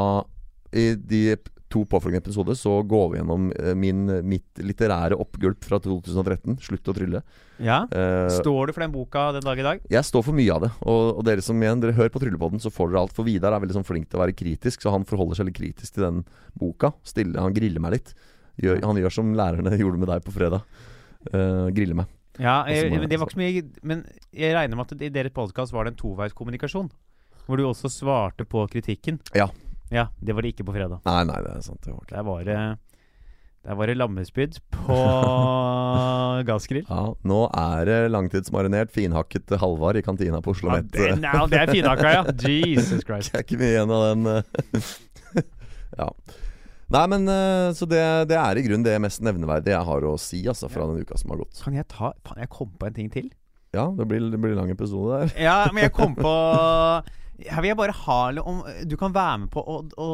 [0.73, 1.35] I de
[1.71, 6.57] to påfølgende episoder så går vi gjennom eh, min, mitt litterære oppgulp fra 2013.
[6.61, 7.21] 'Slutt å trylle'.
[7.61, 7.83] Ja.
[7.93, 9.81] Uh, Står du for den boka den dag i dag?
[9.89, 10.71] jeg står for mye av det.
[10.81, 13.13] Og, og dere som igjen Dere hører på Tryllepodden, så får dere alt.
[13.17, 15.59] For Vidar er veldig sånn flink til å være kritisk, så han forholder seg litt
[15.59, 16.23] kritisk til den
[16.57, 16.91] boka.
[17.03, 18.13] Stille, Han griller meg litt.
[18.61, 20.65] Gjør, han gjør som lærerne gjorde med deg på fredag.
[21.33, 22.09] Uh, griller meg.
[22.39, 25.09] Ja, jeg, men jeg- det var ikke så mye Men jeg regner med at i
[25.13, 26.89] deres podkast var det en toveiskommunikasjon.
[27.45, 29.19] Hvor du også svarte på kritikken.
[29.35, 29.49] Ja.
[29.91, 31.01] Ja, Det var det ikke på fredag.
[31.05, 31.81] Nei, nei, det er sant.
[31.83, 32.59] Det var ikke Der var det
[33.67, 34.99] Der var det lammespyd på
[36.49, 36.85] gassgrill.
[36.89, 40.91] ja, Nå er det langtidsmarinert finhakket Halvard i kantina på Oslo Ja, Met.
[40.95, 42.23] det, nei, det er finhakka, ja.
[42.49, 43.31] Jesus Christ.
[43.33, 44.25] Det er ikke mye igjen av den.
[44.31, 45.43] eh.
[46.01, 46.09] ja.
[46.91, 48.01] Nei, men eh, Så det,
[48.31, 51.19] det er i grunnen det mest nevneverdige jeg har å si altså, fra den uka
[51.21, 51.61] som har gått.
[51.63, 53.29] Kan jeg ta Faen, jeg kom på en ting til.
[53.71, 55.35] Ja, det blir, det blir lang episode der.
[55.39, 56.33] Ja, men jeg kom på
[57.49, 60.09] Her vil jeg bare ha om Du kan være med på å, å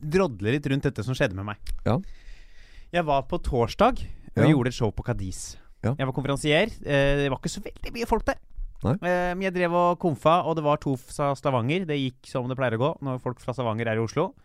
[0.00, 1.72] drodle litt rundt dette som skjedde med meg.
[1.84, 1.98] Ja.
[2.92, 4.46] Jeg var på torsdag og Ja.
[4.48, 5.56] gjorde et show på Cadiz.
[5.82, 5.94] Ja.
[5.98, 6.70] Jeg var konferansier.
[6.84, 8.38] Eh, det var ikke så veldig mye folk der.
[8.84, 8.94] Nei.
[8.96, 11.84] Eh, men jeg drev og komfa, og det var to fra Stavanger.
[11.88, 14.30] Det gikk som det pleier å gå når folk fra Stavanger er i Oslo.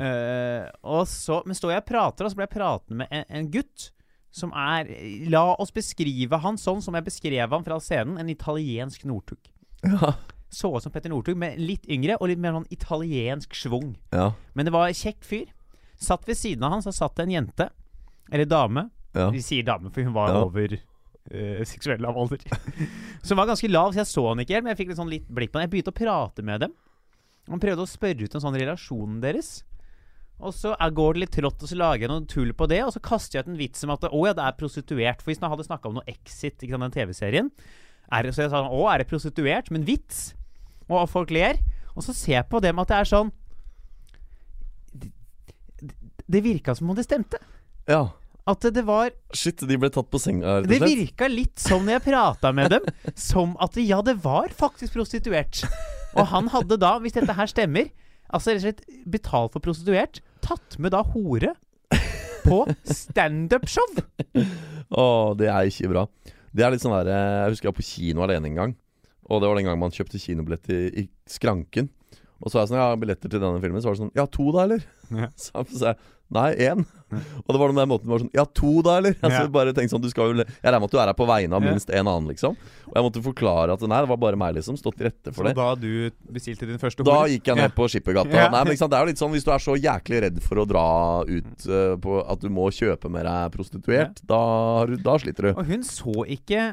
[0.00, 3.24] Eh, og så, men står jeg og prater, og så ble jeg pratende med en,
[3.28, 3.90] en gutt
[4.32, 4.88] som er
[5.28, 8.16] La oss beskrive han sånn som jeg beskrev han fra scenen.
[8.20, 9.50] En italiensk Northug.
[9.84, 10.14] Ja.
[10.50, 13.96] Så ut som Petter Northug, men litt yngre og litt mer sånn italiensk schwung.
[14.14, 14.30] Ja.
[14.56, 15.46] Men det var en kjekk fyr.
[16.00, 17.68] Satt ved siden av han, så satt det en jente.
[18.32, 18.88] Eller dame.
[19.16, 19.28] ja.
[19.34, 20.44] Vi sier dame, for hun var Ja.
[20.44, 22.40] over uh, seksuell av alder.
[23.22, 25.10] Som var ganske lav, så jeg så han ikke helt, men jeg fikk litt sånn
[25.12, 25.66] litt blikk på han.
[25.68, 26.72] Jeg begynte å prate med dem.
[27.48, 29.64] Han prøvde å spørre ut om sånn relasjonen deres.
[30.38, 32.78] Og så er, går det litt trått, og så lager jeg noe tull på det.
[32.86, 35.20] Og så kaster jeg ut en vits om at å ja, det er prostituert.
[35.24, 37.50] For hvis jeg hadde snakka om noe Exit, ikke sant, den TV-serien
[38.14, 39.72] er Så jeg sa å, er det prostituert?
[39.74, 40.30] Men vits.
[40.88, 41.60] Og folk ler.
[41.94, 43.30] Og så ser jeg på dem at det er sånn
[44.94, 45.10] Det,
[46.26, 47.40] det, virka som om det stemte.
[47.88, 48.08] Ja.
[48.48, 51.84] At det var Shit, de ble tatt på senga, rett og Det virka litt som
[51.84, 52.86] når jeg prata med dem,
[53.18, 55.64] som at ja, det var faktisk prostituert.
[56.16, 57.90] Og han hadde da, hvis dette her stemmer,
[58.32, 61.52] altså rett og slett betalt for prostituert, tatt med da hore
[62.46, 64.00] på standup-show.
[64.88, 65.04] Å,
[65.36, 66.06] det er ikke bra.
[66.56, 68.76] Det er litt sånn der Jeg husker jeg var på kino alene en gang.
[69.28, 71.90] Og det var den gangen man kjøpte kinobillett i, i skranken.
[72.38, 73.82] Og så er jeg sånn, ja, billetter til denne filmen.
[73.82, 74.84] Så var det sånn, ja, to da, eller?
[75.10, 75.26] Ja.
[75.42, 75.98] Så sa jeg,
[76.36, 76.84] nei, én.
[77.40, 79.16] Og det var den der måten var sånn, ja, to da, eller?
[79.18, 79.50] Altså, Ja.
[79.50, 81.56] bare tenkte sånn, du skal jo Jeg regner med at du er her på vegne
[81.58, 82.54] av minst en annen, liksom.
[82.86, 84.78] Og jeg måtte forklare at nei, det var bare meg, liksom.
[84.78, 85.56] Stått til rette for Så det.
[85.58, 85.90] da du
[86.38, 88.30] bestilte din første Da gikk jeg ned på Skippergata.
[88.30, 90.42] Nei, men ikke sant, Det er jo litt sånn Hvis du er så jæklig redd
[90.46, 90.86] for å dra
[91.26, 94.42] ut uh, på at du må kjøpe med deg prostituert, da,
[95.02, 95.54] da sliter du.
[95.58, 96.70] Og hun så ikke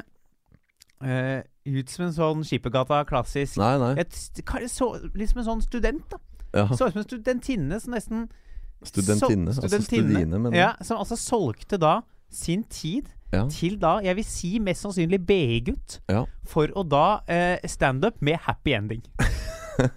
[1.02, 3.94] eh, ut som en sånn Skippergata klassisk Nei, nei.
[4.00, 4.12] Et,
[4.70, 6.18] så, Litt som en sånn student, da.
[6.54, 6.66] Ja.
[6.68, 8.28] Så ut som en studentinne som nesten
[8.86, 9.52] Studentinne.
[9.54, 13.48] sol- Altså studine, men ja, Som altså solgte da sin tid Ja.
[13.50, 16.24] til da, jeg vil si mest sannsynlig BI-gutt, Ja.
[16.46, 19.02] for å da eh, standup med happy ending.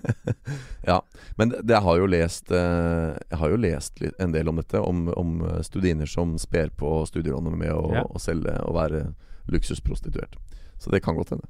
[0.84, 1.02] Ja,
[1.38, 4.80] men det- det har jo lest eh, Jeg har jo lest en del om dette.
[4.82, 8.04] Om, om eh, studiner som sper på studielånet med å, Ja.
[8.04, 9.14] å selge og være
[9.48, 10.36] luksusprostituert.
[10.80, 11.48] Så det kan godt hende.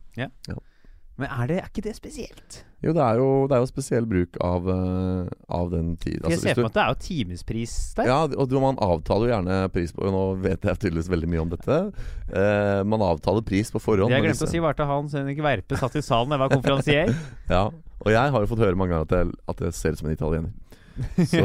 [1.19, 2.61] Men er, det, er ikke det spesielt?
[2.79, 6.21] Jo, det er jo, det er jo spesiell bruk av, uh, av den tid.
[6.21, 8.07] Altså, jeg ser for meg at det er jo timespris der.
[8.07, 11.41] Ja, og du, man avtaler jo gjerne pris på Nå vet jeg tydeligvis veldig mye
[11.43, 11.79] om dette.
[12.31, 14.13] Uh, man avtaler pris på forhånd.
[14.13, 16.45] det jeg glemte å si, var til Hans Henrik Verpe satt i salen da jeg
[16.45, 17.11] var konferansier.
[17.51, 17.65] Ja,
[17.99, 20.07] og jeg har jo fått høre mange ganger at jeg, at jeg ser ut som
[20.07, 20.55] en italiener.
[21.33, 21.43] Så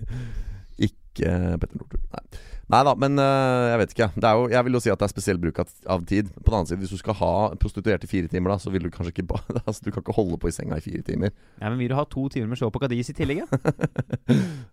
[0.88, 1.28] Ikke
[1.60, 2.00] Petter Northug.
[2.16, 2.24] Nei.
[2.72, 4.06] Nei da, men eh, jeg vet ikke.
[4.16, 6.30] Det er jo, jeg vil jo si at det er spesiell bruk av, tid.
[6.38, 8.86] På den annen side, hvis du skal ha prostituerte i fire timer, da, så vil
[8.86, 11.34] du kanskje ikke bare altså, Du kan ikke holde på i senga i fire timer.
[11.60, 13.44] Ja, men Vil du ha to timer med show på Cadiz i tillegg?
[13.44, 13.50] Ja?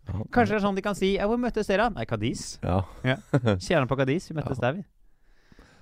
[0.09, 0.23] Ja.
[0.33, 2.57] Kanskje det er sånn de kan si ja, 'Hvor møttes dere?' Nei, Cadiz.
[2.63, 2.79] Ja.
[3.05, 4.25] Kjerneren på Cadiz.
[4.31, 4.63] Vi møttes Ja.
[4.71, 4.83] der, vi.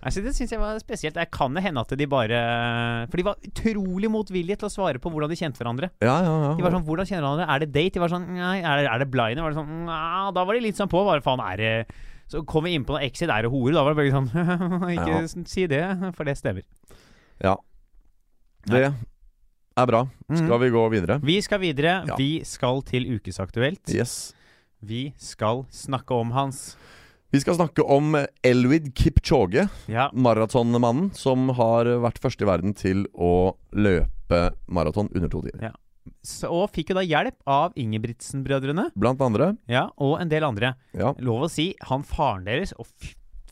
[0.03, 1.15] Altså, det syns jeg var spesielt.
[1.17, 4.99] Jeg kan det hende at de bare For de var utrolig motvillige til å svare
[5.01, 5.89] på hvordan de kjente hverandre.
[6.05, 6.51] Ja, ja, ja.
[6.55, 7.47] De var sånn 'Hvordan kjenner hverandre?
[7.49, 9.39] Er det date?' De var sånn Nei, er det, er det blind?
[9.41, 11.01] Var det sånn Nja, da var de litt sånn på.
[11.03, 11.88] Hva faen er det
[12.29, 13.73] Så kom vi inn på noe exit, er det hore?
[13.73, 14.29] Da var det bare sånn
[14.93, 15.43] Ikke Ja.
[15.45, 16.63] si det, for det stemmer.
[17.41, 17.55] ja.
[18.67, 18.93] Det
[19.77, 20.07] er bra.
[20.33, 20.60] Skal Mhm.
[20.60, 21.19] vi gå videre?
[21.23, 22.05] Vi skal videre.
[22.05, 22.15] Ja.
[22.17, 23.88] Vi skal til Ukesaktuelt.
[23.93, 24.33] Yes.
[24.83, 26.75] Vi skal snakke om hans
[27.34, 30.10] Vi skal snakke om Elwid Kipchoge, Ja.
[30.16, 35.62] maratonmannen som har vært første i verden til å løpe maraton under to timer.
[35.70, 35.72] Ja.
[36.24, 38.92] Så, og fikk jo da hjelp av Ingebrigtsen-brødrene.
[38.96, 39.58] Blant andre.
[39.68, 40.76] Ja, og en del andre.
[40.96, 41.12] Ja.
[41.20, 42.88] Lov å si, han faren deres Og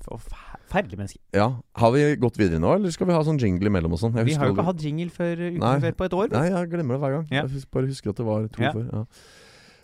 [0.06, 1.20] forferdelig menneske.
[1.34, 1.48] ja.
[1.76, 4.14] Har vi gått videre nå, eller skal vi ha sånn jingle imellom og sånn?
[4.24, 6.30] Vi har jo ikke hatt jingle før uken før på et år.
[6.32, 7.26] Nei, jeg glemmer det hver gang.
[7.32, 7.42] Ja.
[7.50, 8.72] Jeg bare husker at det var to Ja.
[8.72, 8.86] før.
[8.94, 9.04] Ja.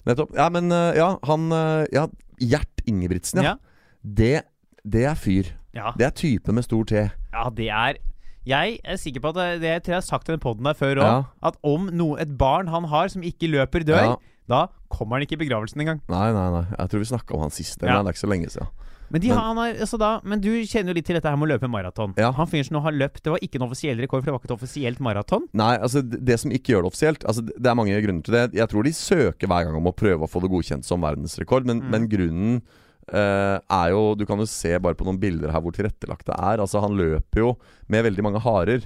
[0.05, 0.33] Nettopp.
[0.35, 2.07] Ja, men eh, ja, han eh, Ja,
[2.39, 3.55] Gjert Ingebrigtsen, ja.
[4.03, 4.41] Det,
[4.83, 5.51] det er fyr.
[5.73, 5.91] Ja.
[5.97, 6.91] Det er type med stor T.
[7.33, 7.93] ja, det er
[8.45, 10.95] Jeg er sikker på at det, det jeg har sagt i den poden der før
[10.97, 11.23] òg, Ja.
[11.43, 14.15] at om noe, et barn han har som ikke løper, dør, Ja.
[14.49, 16.01] da kommer han ikke i begravelsen engang.
[16.09, 16.65] Nei, nei, nei.
[16.79, 17.77] Jeg tror vi snakka om han sist.
[17.79, 18.67] Det er ikke så lenge siden.
[19.11, 21.29] Men, de Men- har, han har, altså da, men du kjenner jo litt til dette
[21.29, 22.13] her med å løpe maraton.
[22.17, 22.31] Ja.
[22.31, 24.39] Han fyren som nå har løpt Det var ikke en offisiell rekord, for det var
[24.39, 25.47] ikke et offisielt maraton.
[25.53, 28.23] Nei, altså det det som ikke gjør det offisielt altså Det det er mange grunner
[28.23, 28.53] til det.
[28.53, 31.65] Jeg tror de søker hver gang om å prøve å få det godkjent som verdensrekord,
[31.65, 31.89] men, Mm.
[31.91, 32.61] men grunnen
[33.09, 36.35] eh, er jo Du kan jo se bare på noen bilder her hvor tilrettelagt det
[36.37, 36.57] er.
[36.61, 37.57] Altså Han løper jo
[37.89, 38.83] med veldig mange harer,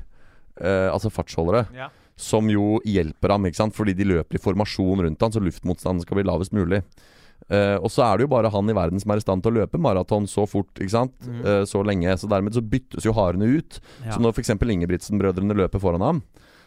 [0.61, 1.89] uh, altså fartsholdere, Ja.
[2.17, 3.75] som jo hjelper ham, ikke sant?
[3.75, 6.83] fordi de løper i formasjon rundt han, så luftmotstanden skal bli lavest mulig.
[7.51, 9.51] Uh, og så er det jo bare han i verden som er i stand til
[9.51, 11.13] å løpe maraton så fort, ikke sant?
[11.27, 11.65] Mm.
[11.67, 12.15] Så lenge.
[12.17, 13.79] Så dermed så byttes jo harene ut.
[14.05, 14.15] Ja.
[14.15, 14.49] Så når f.eks.
[14.55, 16.23] Ingebrigtsen-brødrene løper foran ham,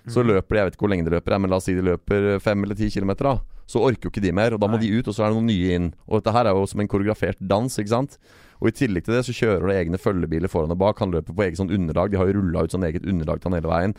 [0.07, 0.29] så Mhm.
[0.37, 2.41] løper de Jeg vet ikke hvor lenge de løper, men la oss si de løper
[2.41, 3.25] fem eller ti kilometer.
[3.25, 4.87] da Så orker jo ikke de mer, og da må Nei.
[4.87, 5.89] de ut, og så er det noen nye inn.
[6.09, 8.17] Og dette her er jo som en koreografert dans, ikke sant.
[8.59, 10.99] Og i tillegg til det så kjører det egne følgebiler foran og bak.
[11.03, 12.11] Han løper på eget sånn underlag.
[12.11, 13.95] De har jo rulla ut sånn eget underlag til han hele veien.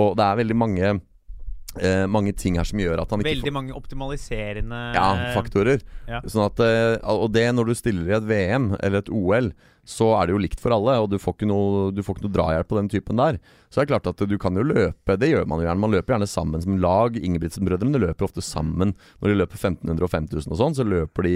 [0.00, 3.52] Og det er veldig mange eh, Mange ting her som gjør at han ikke Veldig
[3.54, 5.82] mange optimaliserende ja, faktorer.
[6.10, 6.22] Ja.
[6.26, 9.52] Sånn at, eh, og det når du stiller i et VM eller et OL,
[9.90, 12.26] så er det jo likt for alle, og du får ikke noe, du får ikke
[12.28, 13.40] noe drahjelp på den typen der.
[13.70, 15.82] Så det er klart at du kan jo løpe, det gjør man jo gjerne.
[15.82, 17.18] Man løper gjerne sammen som lag.
[17.18, 18.94] Ingebrigtsen-brødrene løper ofte sammen.
[19.18, 21.34] Når de løper 1500 og 5000 og sånn, så løper de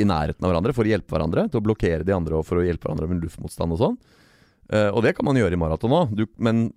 [0.00, 1.44] i nærheten av hverandre for å hjelpe hverandre.
[1.52, 3.98] Til å blokkere de andre og for å hjelpe hverandre med luftmotstand og sånn.
[4.72, 6.24] Eh, og det kan man gjøre i maraton òg.
[6.40, 6.70] Men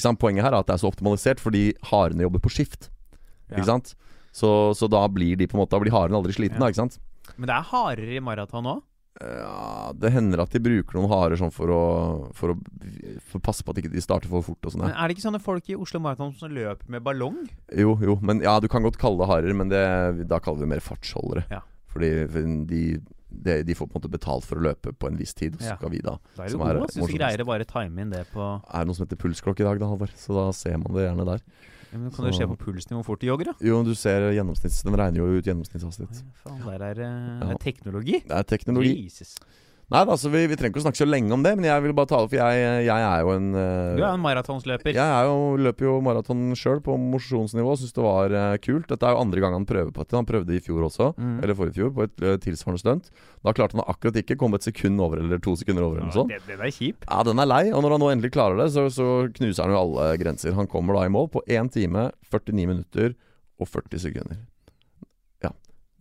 [0.00, 2.88] sant, poenget her er at det er så optimalisert fordi harene jobber på skift.
[3.52, 3.92] Ikke sant?
[4.34, 6.64] Så, så da blir de på en måte Da blir haren aldri sliten, Ja.
[6.64, 6.96] da, ikke sant?
[7.36, 8.80] Men det er hardere i maraton òg.
[9.22, 11.82] Ja, det hender at de bruker noen harer sånn for å,
[12.34, 12.56] for å
[13.22, 14.84] for å passe på at ikke de starter for fort og sånn.
[14.86, 17.36] Men er det ikke sånne folk i Oslo Maraton som løper med ballong?
[17.78, 19.84] Jo, jo, men ja, du kan godt kalle det harer, men det,
[20.30, 21.46] da kaller vi det mer fartsholdere.
[21.52, 21.62] Ja.
[21.94, 22.10] Fordi
[22.66, 22.82] de,
[23.42, 25.60] de, de får på en måte betalt for å løpe på en viss tid, og
[25.64, 26.96] så skal vi da Da er du Som god, er ass.
[26.96, 29.64] Hvis du greier å bare time inn det på Er det noe som heter pulsklokke
[29.64, 30.12] i dag, da, Halvor?
[30.16, 31.42] Så da ser man det gjerne der.
[31.94, 33.54] Ja, men Kan du se på pulsen hvor fort du jogger, da?
[33.62, 34.80] Jo, du ser gjennomsnitts...
[34.82, 36.24] Den regner jo ut gjennomsnittshastighet.
[36.42, 37.50] Faen, der er det Ja.
[37.52, 38.18] er teknologi.
[38.26, 38.94] Det er teknologi.
[39.04, 39.36] Jesus.
[39.94, 41.92] Nei altså, vi, vi trenger ikke å snakke så lenge om det, men jeg vil
[41.94, 44.90] bare ta det, for jeg, jeg er jo en uh, Du er en maratonsløper.
[44.96, 47.76] Jeg er jo, løper jo maraton sjøl på mosjonsnivå.
[47.78, 48.88] Syns det var uh, kult.
[48.90, 50.16] Dette er jo andre gang han prøver på det.
[50.18, 51.36] Han prøvde i fjor også, Mm.
[51.44, 53.10] eller forrige fjor, på et uh, tilsvarende stunt.
[53.46, 56.16] Da klarte han akkurat ikke komme et sekund over, eller to sekunder over, eller Ja,
[56.16, 56.32] sånt.
[56.34, 57.04] det, det er kjip.
[57.06, 59.74] Ja, den er lei, og når han nå endelig klarer det, så, så knuser han
[59.76, 60.56] jo alle grenser.
[60.58, 63.14] Han kommer da i mål på 1 time, 49 minutter
[63.62, 64.42] og 40 sekunder.
[65.44, 65.52] Ja,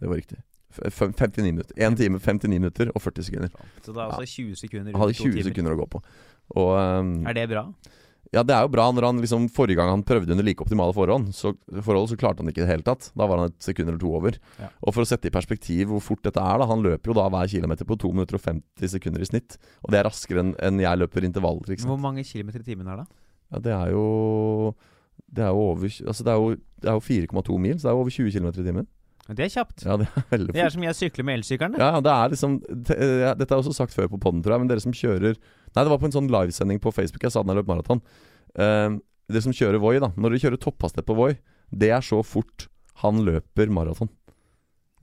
[0.01, 0.39] det var riktig.
[0.73, 1.73] F- fem- 59 minutter.
[1.77, 3.51] 1 time, 59 minutter og 40 sekunder.
[3.85, 6.03] Så det er altså 20 sekunder Han hadde 20 sekunder å gå på.
[6.59, 7.67] Og um, Er det bra?
[8.33, 10.93] Ja, det er jo bra når han liksom Forrige gang han prøvde under like optimale
[10.97, 13.11] forhold, så, forhold, så klarte han det ikke i det hele tatt.
[13.13, 14.39] Da var han et sekund eller to over.
[14.57, 14.71] Ja.
[14.81, 17.27] Og for å sette i perspektiv hvor fort dette er, da Han løper jo da
[17.29, 19.59] hver kilometer på 2 minutter og 50 sekunder i snitt.
[19.85, 21.77] Og det er raskere enn en jeg løper intervaller.
[21.85, 23.07] Hvor mange kilometer i timen er det?
[23.53, 24.07] Ja, det er jo
[25.29, 26.57] Det er jo over Altså det er jo,
[26.89, 28.87] jo 4,2 mil, så det er jo over 20 km i timen.
[29.23, 29.85] Det er kjapt.
[29.87, 31.77] Ja, det er veldig Det er som jeg sykler med elsykkelen.
[31.79, 34.83] Ja, det er liksom Dette er også sagt før på podden, tror jeg, men dere
[34.83, 37.61] som kjører Nei, det var på en sånn livesending på Facebook jeg sa den jeg
[37.61, 38.03] løp maraton.
[38.53, 38.99] Uh,
[39.31, 40.11] dere som kjører Voi, da.
[40.13, 41.31] Når dere kjører topphastighet på Voi,
[41.73, 42.67] det er så fort
[43.01, 44.11] han løper maraton.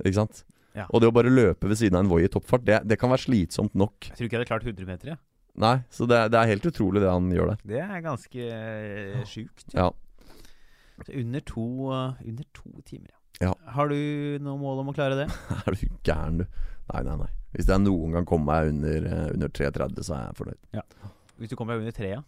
[0.04, 0.44] Ikke sant?
[0.76, 0.87] Ja.
[0.94, 3.11] Og det å bare løpe ved siden av en Voi i toppfart, det, det kan
[3.11, 4.12] være slitsomt nok.
[4.12, 5.12] Jeg tror ikke jeg hadde klart 100 meter.
[5.14, 5.18] Ja.
[5.61, 7.64] Nei, så det, det er helt utrolig det han gjør der.
[7.72, 9.66] Det er ganske uh, sjukt.
[9.74, 9.88] Ja.
[9.90, 11.09] ja.
[11.24, 13.19] under to, uh, under to timer, Ja.
[13.40, 13.96] Har du
[14.44, 15.29] noe mål om å klare det?
[15.66, 16.44] Er du gæren, du?
[16.90, 17.29] Nei, nei, nei.
[17.55, 20.94] Hvis jeg noen gang kommer meg under, eh, under 3,30, så er jeg fornøyd.
[21.40, 22.20] Hvis du kommer deg under trea?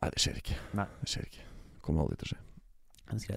[0.00, 0.56] Nei, det skjer ikke.
[0.76, 0.86] Nei.
[1.04, 1.44] Det skjer ikke.
[1.86, 2.42] Kommer aldri til å skje.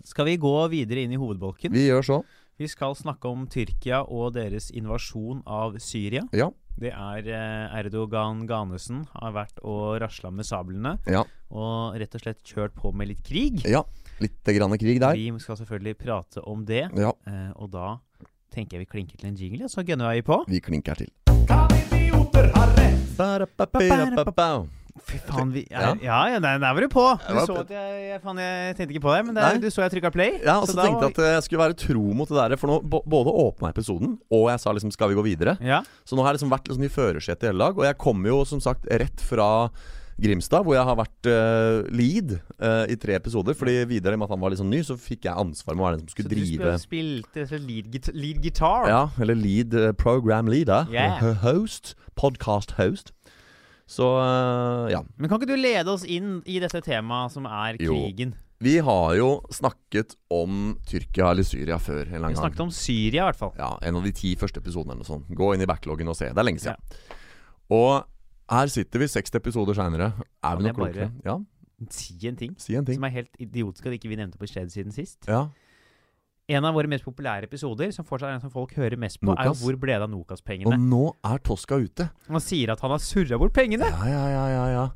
[0.09, 1.71] Skal vi gå videre inn i hovedbolken?
[1.75, 2.17] Vi gjør så.
[2.59, 6.25] Vi skal snakke om Tyrkia og deres invasjon av Syria.
[6.35, 6.49] Ja.
[6.79, 11.21] Det er eh, Erdogan Ganesen har vært og rasla med sablene Ja.
[11.51, 13.61] og rett og slett kjørt på med litt krig.
[13.67, 13.83] Ja.
[14.19, 15.13] Litt grann krig der.
[15.15, 17.11] Vi skal selvfølgelig prate om det, Ja.
[17.27, 17.97] eh, og da
[18.53, 20.43] tenker jeg vi klinker til en jingle, og så gunner vi på.
[20.47, 21.09] Vi klinker til.
[25.09, 27.03] Fy faen, vi er, Ja, ja, der, der var du på.
[27.23, 29.85] Du så at jeg, jeg, faen, jeg tenkte ikke på det, men der, du så
[29.85, 30.33] jeg trykka play.
[30.43, 32.55] Ja, og så så tenkte jeg var- at jeg skulle være tro mot det der.
[32.59, 35.57] For nå både åpna episoden, og jeg sa liksom 'skal vi gå videre'?
[35.61, 37.77] Ja, Så nå har jeg liksom vært liksom i førersetet hele dag.
[37.77, 39.69] Og jeg kommer jo som sagt rett fra
[40.19, 43.55] Grimstad, hvor jeg har vært uh, lead uh, i tre episoder.
[43.57, 45.87] Fordi videre med at han var litt sånn ny, så fikk jeg ansvar med å
[45.87, 48.89] være den som skulle så drive spil- spilte så lead, git lead guitar?
[48.91, 50.85] Ja, eller lead uh, program leader.
[50.91, 51.23] Yeah.
[51.45, 51.95] Host.
[52.19, 53.13] Podcast host.
[53.89, 54.05] Så
[54.91, 54.99] ja.
[55.17, 57.95] Men kan ikke du lede oss inn i dette temaet som er Jo.
[57.95, 58.35] krigen?
[58.61, 62.43] Vi har jo snakket om Tyrkia eller Syria før en eller Vi annen gang.
[62.43, 63.53] snakket om Syria, i hvert fall.
[63.57, 65.29] Ja, En av de ti første episodene eller noe sånt.
[65.31, 66.27] Gå inn i backloggen og se.
[66.27, 66.75] Det er lenge siden.
[67.71, 68.03] Og
[68.49, 70.11] her sitter vi 60 episoder seinere.
[70.43, 71.11] Er vi noe klokere?
[71.25, 71.39] Ja,
[71.89, 72.97] Si en ting si en ting.
[72.97, 75.23] som er helt idiotisk at ikke vi nevnte på Skjedd siden sist.
[75.29, 75.45] Ja,
[76.49, 79.29] En av våre mest populære episoder, som fortsatt er den som folk hører mest på,
[79.31, 79.61] er jo Nokas.
[79.61, 80.73] Hvor ble det av Nokas-pengene?
[80.73, 82.09] Og nå er Toska ute.
[82.27, 83.85] Han sier at han har surra bort pengene!
[83.85, 84.87] Ja, ja, ja, ja, ja.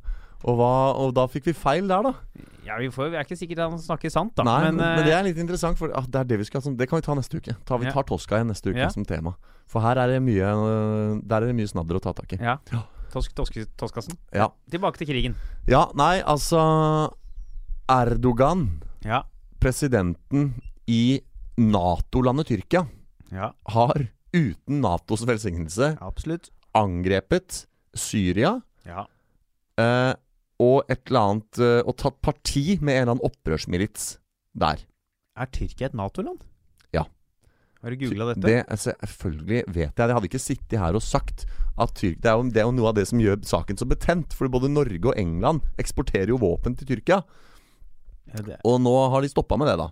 [0.44, 2.42] Og, hva, og da fikk vi feil der, da.
[2.66, 4.44] Ja, vi, får, vi er ikke sikkert han snakker sant, da.
[4.48, 6.48] Nei, men, men, men det eh, er litt interessant, for ah, det er det vi
[6.50, 7.56] skal Det kan vi ta neste uke.
[7.70, 8.90] Ta, vi tar Toska igjen neste uke Ja.
[8.92, 9.36] som tema.
[9.70, 12.42] For her er det mye øh, Der er det mye snadder å ta tak i.
[12.42, 12.58] Ja.
[13.14, 13.20] Ja.
[13.20, 14.18] Tosk, tosk, Toskassen.
[14.34, 14.48] Ja.
[14.72, 15.36] Tilbake til krigen.
[15.70, 17.12] Ja, nei, altså
[17.90, 19.24] Erdogan, Ja.
[19.60, 20.54] presidenten
[20.88, 21.22] i
[21.58, 22.88] Nato-landet Tyrkia,
[23.32, 26.50] Ja, har uten Natos velsignelse absolutt.
[26.74, 29.06] angrepet Syria Ja.
[29.78, 30.14] eh,
[30.60, 34.18] og et eller annet eh, Og tatt parti med en eller annen opprørsmilits
[34.56, 34.78] der.
[35.36, 36.40] Er Tyrkia et Nato-land?
[37.84, 38.48] Har du googla dette?
[38.48, 40.08] Det, altså, selvfølgelig vet jeg det.
[40.08, 41.46] Jeg hadde ikke sittet her og sagt
[41.78, 43.88] at Tyrk, det, er jo, det er jo noe av det som gjør saken så
[43.90, 44.34] betent.
[44.38, 47.24] For både Norge og England eksporterer jo våpen til Tyrkia.
[48.34, 49.90] Ja, det- Og nå har de stoppa med det, da.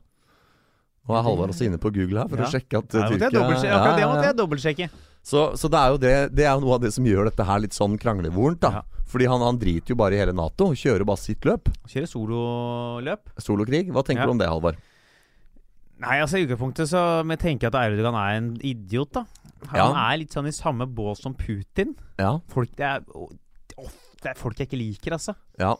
[1.09, 2.45] Nå er Halvard også inne på Google her for Ja.
[2.45, 3.41] å sjekke at Ja, jeg Tyrkia.
[3.41, 4.89] Akkurat det måtte jeg dobbeltsjekke.
[5.23, 7.59] Så, så det er det Det er jo noe av det som gjør dette her
[7.59, 8.71] litt sånn kranglevorent, da.
[8.71, 8.81] Ja.
[9.11, 11.67] Fordi han, han driter jo bare i hele Nato kjører bare sitt løp.
[11.89, 13.19] Kjører sololøp.
[13.37, 13.89] Solokrig.
[13.91, 14.77] Hva tenker du om det, Halvard?
[16.01, 19.25] Nei, altså i utgangspunktet så men jeg tenker at Erdogan er en idiot, da.
[19.69, 19.89] Han Ja.
[20.11, 21.93] er litt sånn i samme bås som Putin.
[22.17, 22.39] Ja.
[22.49, 23.29] Folk det er, oh,
[24.23, 25.35] det er folk jeg ikke liker, altså.
[25.61, 25.75] Ja.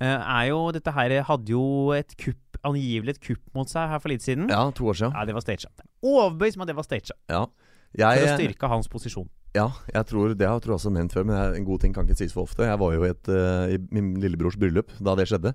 [0.00, 4.00] Uh, er jo, dette her hadde jo et kupp angivelig et kupp mot seg her
[4.00, 4.48] for litt siden.
[4.48, 5.12] Ja, to år siden.
[5.12, 5.68] Ja, det var staged.
[6.02, 7.12] Overbevist om at det var staged.
[7.28, 7.44] Ja.
[7.92, 9.28] For å styrke hans posisjon.
[9.52, 12.06] ja, jeg tror det har jeg også nevnt før, men det en god ting kan
[12.06, 12.64] ikke sies for ofte.
[12.64, 15.52] Jeg var jo i, et, uh, i min lillebrors bryllup da det skjedde.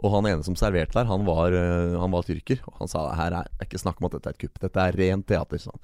[0.00, 2.62] Og han ene som serverte der, han var, eh, han var tyrker.
[2.70, 4.62] Og han sa her er det ikke snakk om at dette er et kupp.
[4.62, 5.60] Dette er rent teater.
[5.60, 5.82] Sånn.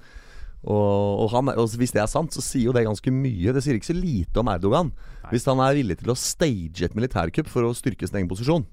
[0.65, 3.53] Og, og, han, og hvis det er sant, så sier jo det ganske mye.
[3.53, 4.89] Det sier ikke så lite om Erdogan.
[5.21, 5.35] Nei.
[5.35, 8.65] Hvis han er villig til å stage et militærkupp for å styrke sin egen posisjon.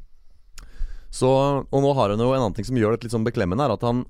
[1.14, 1.28] Så,
[1.62, 3.76] og nå har han jo en annen ting som gjør det litt sånn beklemmende, er
[3.76, 4.00] at han,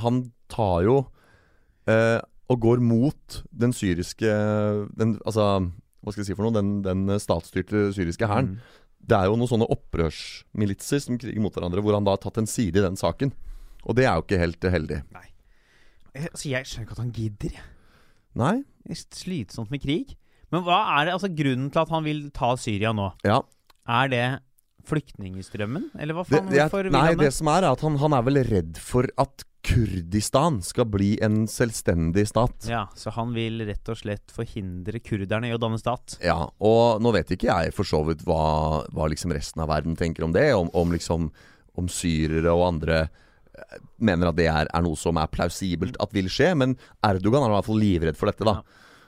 [0.00, 1.02] han tar jo
[1.90, 4.30] eh, og går mot den syriske
[4.96, 5.44] den, Altså,
[6.04, 6.56] hva skal jeg si for noe?
[6.56, 8.54] Den, den statsstyrte syriske hæren.
[8.54, 8.80] Mm.
[9.04, 12.40] Det er jo noen sånne opprørsmilitser som kriger mot hverandre, hvor han da har tatt
[12.40, 13.34] en side i den saken.
[13.84, 15.00] Og det er jo ikke helt heldig.
[16.14, 17.58] Jeg, altså, jeg skjønner ikke at han gidder.
[17.58, 17.66] jeg.
[18.40, 18.54] Nei?
[18.84, 20.14] Det er slitsomt med krig.
[20.54, 23.10] Men hva er det, altså grunnen til at han vil ta Syria nå?
[23.26, 23.42] Ja.
[23.84, 24.24] Er det
[24.88, 25.90] flyktningstrømmen?
[25.98, 26.46] Eller hva faen?
[26.50, 29.08] Det, det er, nei, det som er, er at han, han er vel redd for
[29.20, 32.66] at Kurdistan skal bli en selvstendig stat.
[32.68, 36.18] Ja, så han vil rett og slett forhindre kurderne i å danne stat?
[36.20, 39.96] Ja, og nå vet ikke jeg for så vidt hva, hva liksom resten av verden
[39.96, 40.50] tenker om det.
[40.52, 41.30] Om, om liksom
[41.74, 46.12] Om syrere og andre eh, mener at det er, er noe som er plausibelt at
[46.14, 46.52] vil skje.
[46.60, 48.60] Men Erdogan er i hvert fall livredd for dette, da.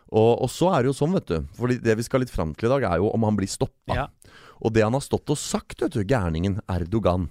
[0.06, 1.36] Og, og så er det jo sånn, vet du.
[1.58, 4.00] For det vi skal litt fram til i dag, er jo om han blir stoppa.
[4.00, 4.08] Ja.
[4.62, 7.28] Og det han har stått og sagt, vet du, gærningen Erdogan,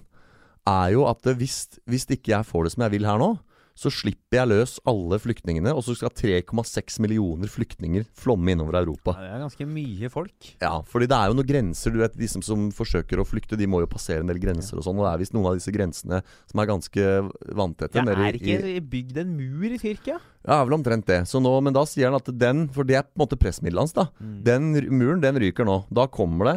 [0.66, 3.36] er jo at hvis, hvis ikke jeg får det som jeg vil her nå,
[3.76, 9.12] så slipper jeg løs alle flyktningene, og så skal 3,6 millioner flyktninger flomme innover Europa.
[9.20, 10.46] Ja, det er ganske mye folk.
[10.62, 11.92] Ja, fordi det er jo noen grenser.
[11.92, 14.80] Du vet, De som, som forsøker å flykte, de må jo passere en del grenser
[14.80, 14.96] og sånn.
[14.96, 17.04] Og det er visst noen av disse grensene som er ganske
[17.52, 18.00] vanntette.
[18.00, 20.16] Ja, er er i- ikke bygd en mur i Tyrkia?
[20.48, 21.20] Ja, er vel omtrent det.
[21.28, 23.84] Så nå, men da sier han at den, for det er på en måte pressmiddelet
[23.84, 24.08] hans, da.
[24.24, 24.40] Mm.
[24.42, 25.82] Den muren, den ryker nå.
[25.92, 26.56] Da kommer det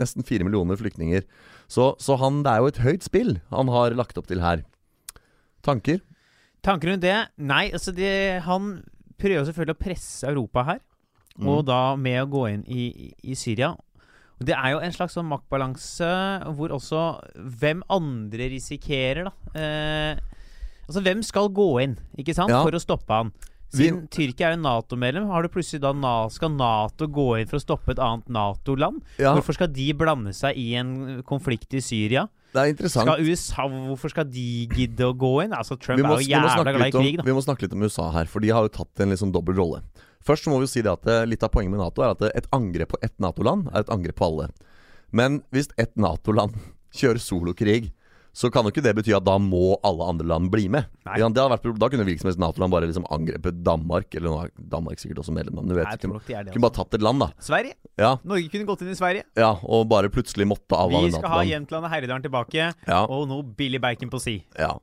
[0.00, 1.24] nesten fire millioner flyktninger.
[1.68, 4.62] Så, så han, det er jo et høyt spill han har lagt opp til her.
[5.66, 6.02] Tanker?
[6.66, 7.16] Tanker rundt det?
[7.38, 8.76] Nei, altså det, han
[9.20, 10.80] prøver selvfølgelig å presse Europa her.
[11.36, 11.48] Mm.
[11.52, 13.74] Og da med å gå inn i, i, i Syria.
[14.36, 16.08] Det er jo en slags sånn maktbalanse
[16.58, 17.02] hvor også
[17.60, 19.52] hvem andre risikerer, da.
[19.56, 20.40] Eh,
[20.86, 22.60] altså hvem skal gå inn, ikke sant, Ja.
[22.64, 23.32] for å stoppe han?
[23.74, 27.58] Vi- Siden Tyrkia er jo Nato-medlem, har du plutselig da skal Nato gå inn for
[27.58, 29.02] å stoppe et annet Nato-land?
[29.18, 32.28] Ja, Hvorfor skal de blande seg i en konflikt i Syria?
[32.56, 33.04] det er interessant.
[33.04, 35.52] Skal USA, Hvorfor skal de gidde å gå inn?
[35.52, 37.22] Altså Trump Vi må, er jo jævla glad i krig, da.
[37.26, 39.56] vi må snakke litt om USA her, for de har jo tatt en sånn dobbel
[39.56, 39.82] rolle.
[40.24, 42.14] Først så må vi jo si det at eh, litt av poenget med Nato er
[42.14, 44.48] at eh, et angrep på ett Nato-land er et angrep på alle.
[45.12, 46.54] Men hvis ett Nato-land
[46.96, 47.92] kjører solokrig,
[48.36, 50.84] så kan jo ikke det bety at da må alle andre land bli med.
[51.06, 55.00] Vært, da kunne hvilket som helst Nato-land bare liksom angrepet Danmark, eller nå er Danmark
[55.00, 56.52] sikkert også medlem, men du vet Nei, kunne, de det.
[56.52, 57.30] Kunne bare tatt et land, da.
[57.40, 57.78] Sverige.
[57.96, 59.24] Ja, Norge kunne gått inn i Sverige.
[59.40, 61.50] ja og bare plutselig måtte Vi skal ha Nato-land.
[61.54, 63.00] Jämtland og Herredalen tilbake, Ja.
[63.08, 64.36] og noe billig bacon på si.
[64.58, 64.74] Ja.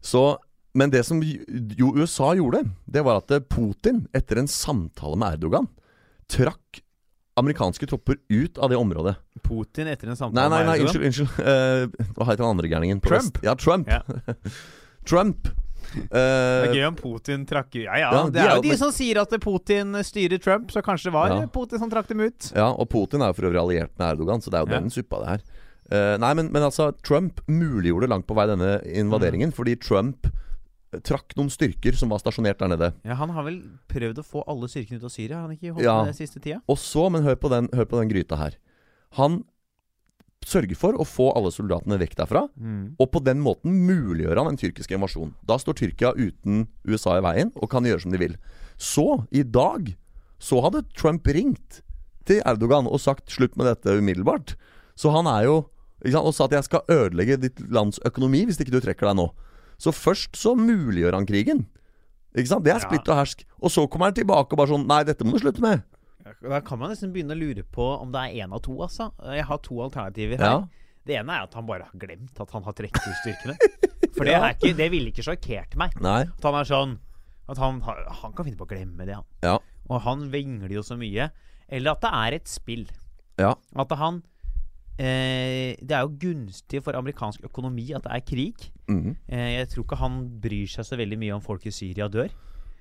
[0.00, 0.24] Så,
[0.72, 5.68] men det som jo USA gjorde, det var at Putin, etter en samtale med Erdogan,
[6.32, 6.80] trakk
[7.36, 9.16] amerikanske tropper ut av det området.
[9.44, 11.04] Putin etter en samtale Nei, nei, nei, unnskyld.
[11.04, 13.00] unnskyld Eh, Hva heter han andre gærningen?
[13.04, 13.38] Trump.
[13.44, 13.88] Ja, Trump.
[13.88, 14.36] Yeah.
[15.04, 15.48] Trump.
[15.96, 18.08] Det Eh, er gøy om Putin trakk Ja, ja.
[18.12, 21.14] Ja, det de er jo de som sier at Putin styrer Trump, så kanskje det
[21.14, 21.46] var Ja.
[21.46, 22.48] Putin som trakk dem ut.
[22.56, 24.80] ja, og Putin er jo for øvrig alliert med Erdogan, så det er jo Ja.
[24.80, 25.40] den suppa, det her.
[25.86, 30.26] Uh, nei, men, men altså, Trump muliggjorde langt på vei denne invaderingen, fordi Trump
[31.02, 32.92] trakk noen styrker som var stasjonert der nede.
[33.04, 35.40] Ja, Han har vel prøvd å få alle styrkene ut av Syria?
[35.42, 36.04] Han ikke holdt Ja.
[36.04, 36.60] det siste tida?
[36.68, 38.54] Og så, men hør på den, hør på den gryta her.
[39.18, 39.44] Han
[40.46, 42.94] sørger for å få alle soldatene vekk derfra, Mm.
[43.00, 45.34] og på den måten muliggjør han en tyrkisk invasjon.
[45.44, 48.36] Da står Tyrkia uten USA i veien og kan gjøre som de vil.
[48.78, 49.96] Så, i dag,
[50.38, 51.82] så hadde Trump ringt
[52.24, 54.54] til Erdogan og sagt slutt med dette umiddelbart.
[54.94, 55.66] Så han er jo
[56.04, 59.32] Og sa at jeg skal ødelegge ditt lands økonomi hvis ikke du trekker deg nå.
[59.80, 61.66] Så først så muliggjør han krigen.
[62.36, 62.64] Ikke sant?
[62.66, 63.44] Det er splitt og hersk.
[63.62, 65.84] Og så kommer han tilbake og bare sånn Nei, dette må du slutte med.
[66.42, 69.12] Da kan man nesten begynne å lure på om det er én av to, altså.
[69.30, 70.56] Jeg har to alternativer her.
[70.58, 70.86] Ja.
[71.06, 73.54] Det ene er at han bare har glemt at han har trukket ut styrkene.
[74.16, 75.94] For det, er ikke, det ville ikke sjokkert meg.
[76.02, 76.24] Nei.
[76.26, 76.96] At han er sånn
[77.46, 79.26] At han, han kan finne på å glemme det, han.
[79.46, 79.58] Ja.
[79.86, 81.28] Og han vingler jo så mye.
[81.70, 82.88] Eller at det er et spill.
[83.38, 83.52] Ja.
[83.78, 84.24] At han
[84.98, 88.70] eh, Det er jo gunstig for amerikansk økonomi at det er krig.
[88.88, 89.16] Mhm.
[89.28, 92.30] Eh, jeg tror ikke han bryr seg så veldig mye om folk i Syria dør.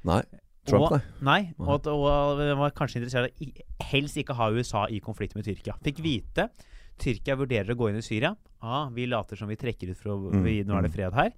[0.06, 0.22] Nei.
[0.66, 1.42] Trump, og, nei.
[1.42, 1.54] nei.
[1.60, 3.52] Og, at, og han var kanskje interessert i
[3.92, 5.76] helst ikke ha USA i konflikt med Tyrkia.
[5.86, 6.50] Fikk vite
[6.98, 8.32] Tyrkia vurderer å gå inn i Syria.
[8.64, 11.34] Ah, vi later som vi trekker ut, for Mm, vi, nå er det fred her.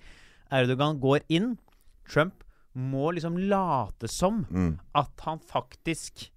[0.51, 1.57] Erdogan går inn.
[2.07, 2.43] Trump
[2.77, 4.79] må liksom late som Mm.
[4.95, 6.29] at han faktisk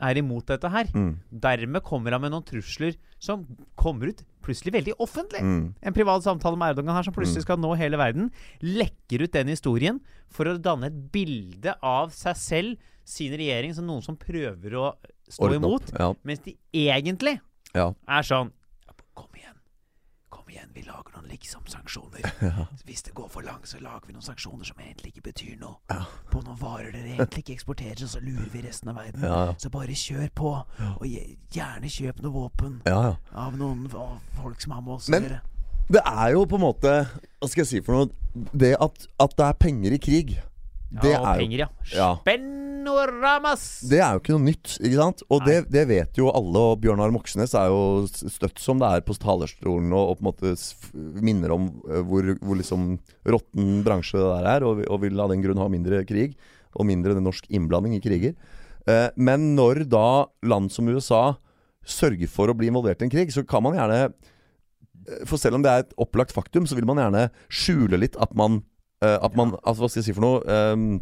[0.00, 0.88] er imot dette her.
[0.96, 1.12] Mm.
[1.44, 3.44] Dermed kommer han med noen trusler som
[3.76, 5.42] kommer ut plutselig veldig offentlig.
[5.44, 5.74] Mm.
[5.84, 8.30] En privat samtale med Erdogan her som plutselig skal nå hele verden.
[8.64, 10.00] Lekker ut den historien
[10.32, 14.94] for å danne et bilde av seg selv, sin regjering, som noen som prøver å
[15.28, 15.84] stå Ordne opp.
[15.90, 15.92] imot.
[15.98, 16.12] Ja.
[16.24, 17.40] Mens de egentlig
[17.74, 17.92] Ja.
[18.08, 18.52] er sånn
[19.14, 19.56] Kom igjen.
[20.50, 22.24] Igjen, vi lager noen liksom-sanksjoner.
[22.88, 25.76] Hvis det går for langt, så lager vi noen sanksjoner som egentlig ikke betyr noe.
[25.92, 26.02] Ja.
[26.32, 29.22] På noen varer dere egentlig ikke eksporterer, og så lurer vi resten av verden.
[29.26, 29.54] Ja, ja.
[29.62, 30.52] Så bare kjør på.
[30.96, 31.06] Og
[31.54, 33.14] gjerne kjøp noe våpen ja, ja.
[33.46, 35.40] av noen av folk som har med oss å Men- gjøre.
[35.90, 36.90] Det er jo på en måte
[37.42, 38.10] Hva skal jeg si for noe?
[38.54, 40.28] Det at, at det er penger i krig,
[40.90, 41.68] det ja, og er penger, ja.
[41.94, 42.08] ja.
[42.20, 43.64] Spenoramas!
[43.86, 45.24] Det er jo ikke noe nytt, ikke sant?
[45.30, 49.04] Og det, det vet jo alle, og Bjørnar Moxnes er jo støtt som det er
[49.06, 50.54] på talerstolen og, og på en måte
[51.22, 51.68] minner om
[52.08, 52.96] hvor, hvor liksom
[53.30, 56.34] råtten bransje det der er, og, og vil av den grunn ha mindre krig,
[56.74, 58.34] og mindre norsk innblanding i kriger.
[58.88, 61.36] Eh, men når da land som USA
[61.86, 64.10] sørger for å bli involvert i en krig, så kan man gjerne
[65.26, 68.34] For selv om det er et opplagt faktum, så vil man gjerne skjule litt at
[68.36, 68.60] man
[69.00, 70.40] At man altså, Hva skal jeg si for noe?
[70.44, 71.00] Um,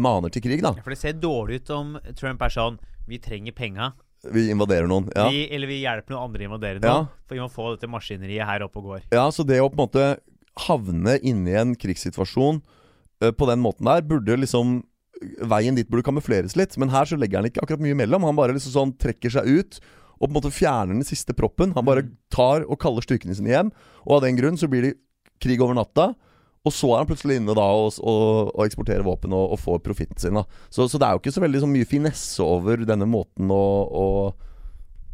[0.00, 0.72] maner til krig, da.
[0.76, 2.78] Ja, For det ser dårlig ut om Trump er sånn
[3.08, 3.90] Vi trenger penga.
[4.32, 5.06] Vi invaderer noen.
[5.14, 5.28] Ja.
[5.30, 6.94] Vi, eller vi hjelper noen andre å invadere Ja.
[6.96, 7.08] noen.
[7.28, 9.02] For vi må få dette maskineriet her opp og går.
[9.12, 10.06] ja, så det å på en måte
[10.66, 12.62] havne inni en krigssituasjon
[13.22, 14.82] uh, på den måten der, burde liksom
[15.48, 18.24] Veien dit burde kamufleres litt, men her så legger han ikke akkurat mye imellom.
[18.28, 19.78] Han bare liksom sånn trekker seg ut
[20.20, 21.72] og på en måte fjerner den siste proppen.
[21.72, 22.10] Han bare Mm.
[22.28, 23.70] tar og kaller styrkene sine hjem,
[24.04, 24.94] og av den grunn så blir det
[25.40, 26.14] krig over natta.
[26.66, 29.84] Og så er han plutselig inne da og, og, og eksporterer våpen og, og får
[29.84, 30.38] profitten sin.
[30.38, 33.52] da Så, så det er jo ikke så veldig så mye finesse over denne måten
[33.54, 34.06] å, å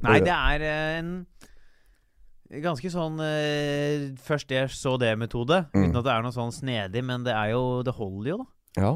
[0.02, 1.12] Nei, det er eh, en
[2.62, 5.60] ganske sånn uh, Først jeg så det-metode.
[5.70, 5.84] Mm.
[5.84, 8.48] Uten at det er noe sånn snedig, men det er jo Det holder jo, da.
[8.82, 8.92] Ja.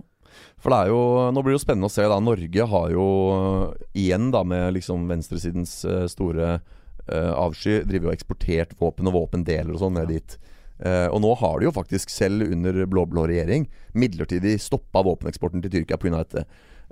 [0.58, 2.18] For det er jo Nå blir det jo spennende å se, da.
[2.18, 5.78] Norge har jo øh, igjen, da, med liksom venstresidens
[6.10, 10.38] store uh, avsky, driver jo eksportert våpen og våpendeler og sånn ned dit.
[10.78, 13.66] Eh, og nå har de jo faktisk, selv under blå-blå regjering,
[13.96, 16.22] midlertidig stoppa våpeneksporten til Tyrkia pga.
[16.24, 16.46] dette.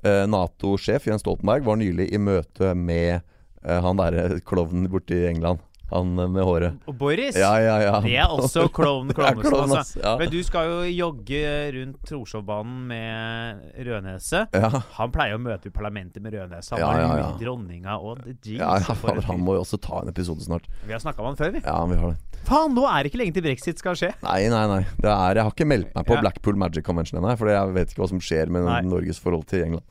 [0.04, 3.22] Uh, Nato-sjef Jens Stoltenberg var nylig i møte med
[3.64, 5.62] uh, han derre klovnen borti England.
[5.92, 6.78] Han med håret.
[6.88, 7.98] Og Boris, Ja, ja, ja.
[8.00, 9.50] det er også klovn klovnesen.
[9.50, 10.00] klovn, Altså.
[10.00, 10.14] Ja.
[10.18, 11.42] Men du skal jo jogge
[11.76, 14.46] rundt Torshovbanen med Rødnese.
[14.56, 14.70] Ja.
[14.96, 16.72] Han pleier å møte i parlamentet med Rødnese.
[16.74, 17.28] Han Ja, var ja, jo ja.
[17.42, 18.88] dronninga og Ja, jeans.
[18.88, 20.66] ja, fader, han må jo også ta en episode snart.
[20.86, 21.60] Vi har snakka om han før, vi.
[21.66, 22.40] Ja, vi har det.
[22.48, 24.10] Faen, nå er det ikke lenge til brexit skal skje.
[24.24, 24.80] Nei, nei, nei.
[25.00, 26.20] Det er, jeg har ikke meldt meg på Ja.
[26.24, 28.80] Blackpool Magic Convention ennå, for jeg vet ikke hva som skjer med Nei.
[28.88, 29.84] Norges forhold til England.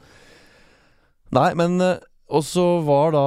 [1.34, 1.98] Nei, men eh,
[2.34, 3.24] Og så var da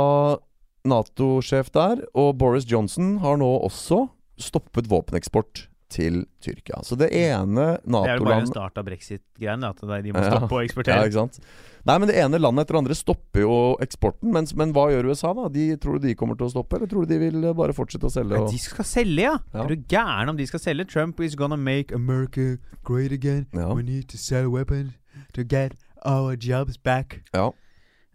[0.87, 4.07] Nato-sjef der, og Boris Johnson har nå også
[4.39, 6.81] stoppet våpeneksport til Tyrkia.
[6.83, 9.63] Så det ene Nato-landet Det er jo bare en start av brexit-greien.
[9.65, 10.31] At de må Ja.
[10.35, 11.05] stoppe å ja, eksportere.
[11.07, 11.39] ikke sant?
[11.87, 14.33] Nei, men Det ene landet etter det andre stopper jo eksporten.
[14.33, 15.47] Mens, men hva gjør USA, da?
[15.49, 18.03] De, tror du de kommer til å stoppe, eller tror du de vil bare fortsette
[18.03, 18.35] å selge?
[18.35, 18.51] Ja, Og...
[18.51, 19.39] de skal selge, ja.
[19.55, 19.63] Ja.
[19.63, 20.89] Er du gæren om de skal selge?
[20.91, 23.47] Trump is gonna make America great again.
[23.55, 23.73] Ja.
[23.73, 24.93] We need to sell weapons
[25.35, 25.75] to get
[26.05, 27.23] our jobs back.
[27.33, 27.51] Ja,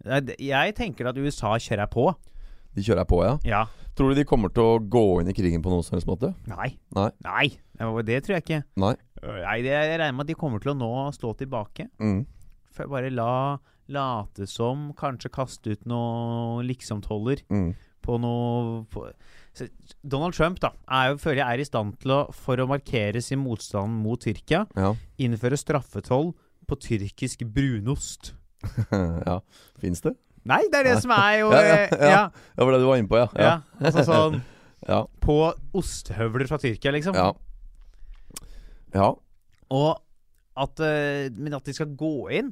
[0.04, 2.14] Jeg tenker at USA kjører på.
[2.74, 3.36] De kjører på, ja.
[3.44, 3.62] Ja.
[3.94, 6.30] Tror du de kommer til å gå inn i krigen på noen som helst måte?
[6.48, 6.70] Nei.
[6.96, 7.10] Nei.
[7.24, 7.48] Nei.
[8.06, 8.62] Det tror jeg ikke.
[8.80, 8.94] Nei.
[9.22, 11.88] Øh, Nei, Jeg regner med at de kommer til å nå stå tilbake.
[12.00, 12.24] Mm.
[12.88, 13.58] Bare la
[13.92, 17.74] late som, kanskje kaste ut noe liksom-toller Mm.
[18.02, 19.10] på noe på,
[20.02, 23.20] Donald Trump da er jo, føler jeg er i stand til å, for å markere
[23.22, 24.94] sin motstand mot Tyrkia, Ja.
[25.18, 26.32] innføre straffetoll
[26.66, 28.32] på tyrkisk brunost.
[29.26, 29.40] ja.
[29.78, 30.14] Fins det?
[30.48, 32.22] Nei, det er det som er jo Ja, ja, eh, ja.
[32.56, 33.28] Det var det du var inne på, ja.
[33.38, 33.58] ja.
[33.82, 34.40] Altså sånn
[34.92, 35.04] Ja.
[35.22, 35.36] På
[35.78, 37.14] ostehøvler fra Tyrkia, liksom.
[37.14, 37.28] Ja.
[38.96, 39.12] ja.
[39.70, 39.92] Og
[40.58, 42.50] at eh, Men at de skal gå inn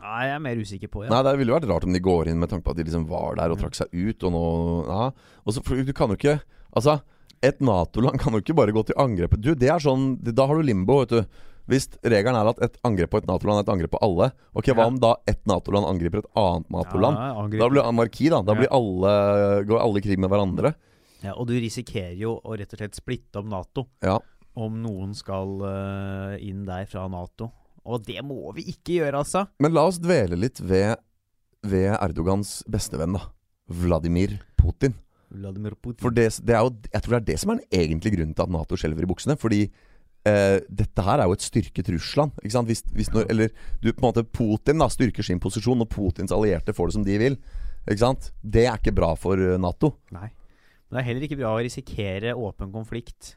[0.00, 1.02] Nei, jeg er mer usikker på.
[1.04, 1.10] Ja.
[1.12, 2.86] Nei, det ville jo vært rart om de går inn med tanke på at de
[2.88, 4.46] liksom var der og trakk seg ut, og nå
[4.88, 5.02] Ja.
[5.44, 6.38] Og så, for du kan jo ikke
[6.76, 6.98] Altså,
[7.44, 10.58] et Nato-land kan jo ikke bare gå til angrep Du, det er sånn Da har
[10.58, 11.44] du limbo, vet du.
[11.66, 14.70] Hvis regelen er at et angrep på et Nato-land er et angrep på alle, ok,
[14.76, 17.18] hva om da et Nato-land angriper et annet Nato-land?
[17.18, 17.46] Ja.
[17.58, 18.40] Da blir det anarki, da.
[18.46, 19.12] Da alle,
[19.66, 20.74] går alle i krig med hverandre.
[21.24, 24.18] Ja, og du risikerer jo å rett og slett splitte opp Nato Ja.
[24.54, 27.50] om noen skal eh, inn der fra Nato.
[27.86, 29.46] Og det må vi ikke gjøre, altså.
[29.62, 30.96] Men la oss dvele litt ved,
[31.66, 33.26] ved Erdogans bestevenn, da.
[33.66, 34.94] Vladimir Putin.
[35.34, 36.02] Vladimir Putin.
[36.02, 38.34] For det, det er jo, jeg tror det er det som er den egentlige grunnen
[38.38, 39.34] til at Nato skjelver i buksene.
[39.40, 39.64] Fordi
[40.26, 42.34] eh, dette her er jo et styrket Russland.
[42.42, 46.34] Hvis, hvis når, eller du, på en måte Putin da styrker sin posisjon, og Putins
[46.34, 47.38] allierte får det som de vil.
[47.86, 48.30] Ikke sant?
[48.42, 49.94] Det er ikke bra for eh, Nato.
[50.14, 50.30] Nei.
[50.86, 53.34] Men det er heller ikke bra å risikere åpen konflikt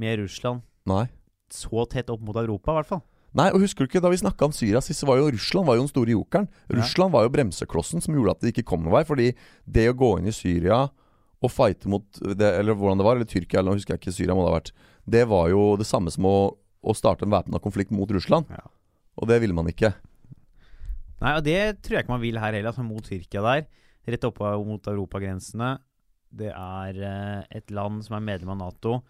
[0.00, 1.04] med Russland Nei.
[1.52, 3.02] så tett opp mot Europa, i hvert fall.
[3.36, 5.68] Nei, og husker du ikke da vi snakka om Syria sist, så var jo Russland
[5.68, 6.48] var jo den store jokeren.
[6.66, 6.80] Ja.
[6.80, 9.04] Russland var jo bremseklossen som gjorde at det ikke kom noen vei.
[9.06, 9.28] Fordi
[9.70, 10.88] det å gå inn i Syria
[11.40, 14.16] og fighte mot det, Eller hvordan det var, eller Tyrkia, eller nå husker jeg ikke,
[14.16, 14.72] Syria må det ha vært.
[15.10, 18.50] Det var jo det samme som å, å starte en væpna konflikt mot Russland.
[18.52, 18.64] Ja.
[19.20, 19.92] Og det ville man ikke.
[21.20, 23.64] Nei, og det tror jeg ikke man vil her heller, altså mot Tyrkia der.
[24.10, 25.74] Rett oppe mot europagrensene.
[26.30, 29.00] Det er eh, et land som er medlem av Nato.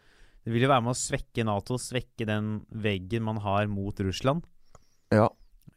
[0.40, 4.46] Det vil jo være med å svekke Nato, svekke den veggen man har mot Russland.
[5.12, 5.28] Ja.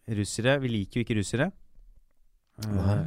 [0.08, 1.52] Russere Vi liker jo ikke russere.
[2.64, 3.04] Eh, Nei.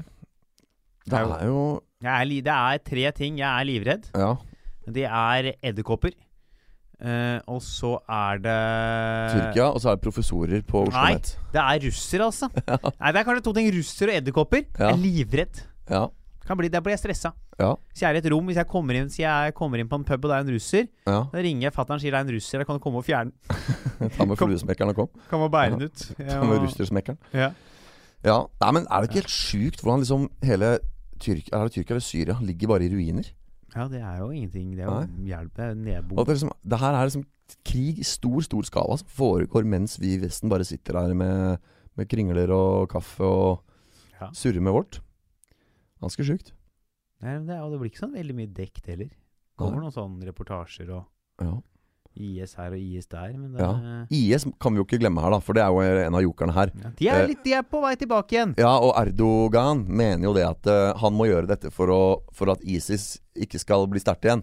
[1.06, 1.60] Det er jo
[2.02, 4.08] jeg er, det er tre ting jeg er livredd.
[4.12, 4.34] Ja.
[4.86, 6.12] Det er edderkopper.
[6.96, 8.58] Eh, og så er det
[9.34, 11.16] Tyrkia, og så er det professorer på Oslo Nei.
[11.18, 11.34] Met.
[11.52, 12.48] Det er russere, altså.
[13.02, 13.68] Nei, Det er kanskje to ting.
[13.74, 14.64] Russere og edderkopper.
[14.78, 14.88] Ja.
[14.88, 15.60] Jeg er livredd.
[15.92, 16.06] Ja.
[16.46, 17.34] Kan bli, der blir jeg stressa.
[17.58, 17.72] Ja.
[17.90, 20.04] Hvis jeg er i et rom, hvis jeg kommer inn, jeg kommer inn på en
[20.06, 21.20] pub og det er en russer, ja.
[21.32, 23.06] da ringer jeg fatter'n og sier det er en russer, da kan du komme og
[23.06, 24.12] fjerne den.
[24.16, 25.24] Ta med fluesmekkeren og kom.
[25.30, 26.04] Kan man bære den ut.
[26.30, 27.18] Ta med russersmekkeren.
[27.32, 27.50] Ja.
[28.26, 28.36] Ja.
[28.62, 30.76] Nei, men er det ikke helt sjukt hvordan liksom hele
[31.16, 33.28] Tyrk, er det Tyrkia eller Syria ligger bare i ruiner?
[33.76, 34.72] Ja, det er jo ingenting.
[34.76, 35.54] Det er jo hjelp.
[35.56, 36.20] Det er Og nedbo.
[36.20, 37.24] at det, liksom, det her er liksom
[37.64, 41.60] krig i stor, stor skala som foregår mens vi i Vesten bare sitter her med,
[41.96, 43.62] med kringler og kaffe og
[44.20, 44.30] Ja.
[44.32, 45.00] surrer med vårt.
[46.00, 46.52] Ganske sjukt.
[47.22, 49.10] Nei, men det, og det blir ikke sånn veldig mye dekt heller.
[49.56, 51.04] Kommer noen sånne reportasjer og
[51.40, 51.52] Ja.
[52.16, 54.04] IS her og IS der, men det Ja.
[54.10, 56.52] IS kan vi jo ikke glemme her, da, for det er jo en av jokerne
[56.56, 56.72] her.
[56.82, 56.90] ja.
[56.98, 58.54] De, er Eh, litt, de er på vei tilbake igjen.
[58.58, 62.02] Ja, og Erdogan mener jo det at uh, han må gjøre dette for, å,
[62.32, 64.42] for at ISIS ikke skal bli sterkt igjen.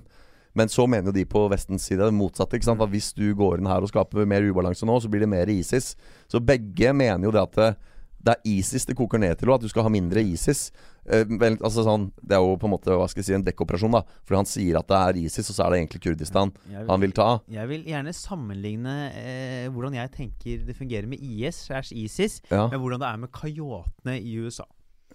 [0.56, 2.54] Men så mener jo de på Vestens side det motsatte.
[2.60, 2.82] ikke sant?
[2.82, 5.50] At Hvis du går inn her og skaper mer ubalanse nå, så blir det mer
[5.50, 5.96] ISIS.
[6.30, 7.78] Så begge mener jo det at
[8.24, 10.72] det, er ISIS det koker ned til, og at du skal ha mindre ISIS.
[11.06, 13.44] Eh, vel, altså sånn, Det er jo på en måte hva skal jeg si, en
[13.44, 14.04] dekkoperasjon, da.
[14.24, 17.02] Fordi han sier at det er ISIS, og så er det egentlig Kurdistan vil, han
[17.04, 17.28] vil ta.
[17.52, 22.70] Jeg vil gjerne sammenligne eh, hvordan jeg tenker det fungerer med IS slash ISIS, Ja,
[22.72, 24.66] med hvordan det er med kajotene i USA.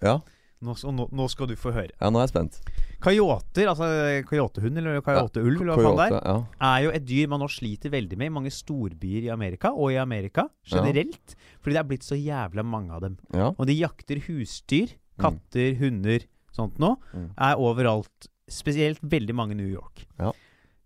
[0.01, 0.19] ja,
[0.61, 1.93] Nå, nå, nå skal du få høre.
[1.95, 2.57] ja nå er jeg spent.
[2.99, 3.87] Coyoter, altså
[4.27, 6.33] coyotehund eller coyoteulv, Coyote, ja.
[6.73, 9.93] er jo et dyr man nå sliter veldig med i mange storbyer i Amerika, og
[9.93, 11.35] i Amerika generelt.
[11.63, 13.15] Fordi det er blitt så jævla mange av dem.
[13.33, 13.53] ja.
[13.55, 17.29] Og de jakter husdyr, katter, hunder, sånt noe, Mm.
[17.37, 18.27] er overalt.
[18.49, 20.07] Spesielt veldig mange i New York.
[20.19, 20.31] Ja.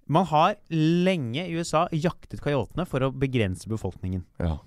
[0.07, 4.24] Man har lenge i USA jaktet coyotene for å begrense befolkningen.
[4.39, 4.59] ja.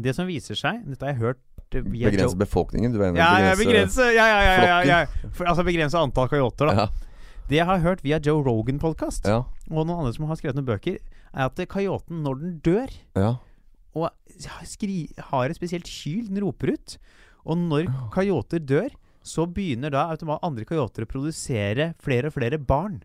[0.00, 1.38] Det som viser seg Dette har jeg hørt
[1.80, 2.92] Begrense befolkningen?
[2.92, 5.30] Du er Ja, ja, begrense ja, ja, ja, ja, ja, ja.
[5.32, 6.74] For, Altså begrense antall coyoter, da.
[6.74, 7.12] Ja,
[7.48, 10.68] Det jeg har hørt via Joe Rogan-podkast, ja, og noen andre som har skrevet noen
[10.68, 10.98] bøker,
[11.32, 13.34] er at coyoten, når den dør, ja.
[13.96, 14.10] og
[14.68, 16.98] skri, har et spesielt kyl den roper ut
[17.44, 18.92] Og når coyoter dør,
[19.22, 20.06] så begynner da
[20.42, 23.00] andre coyoter å produsere flere og flere barn.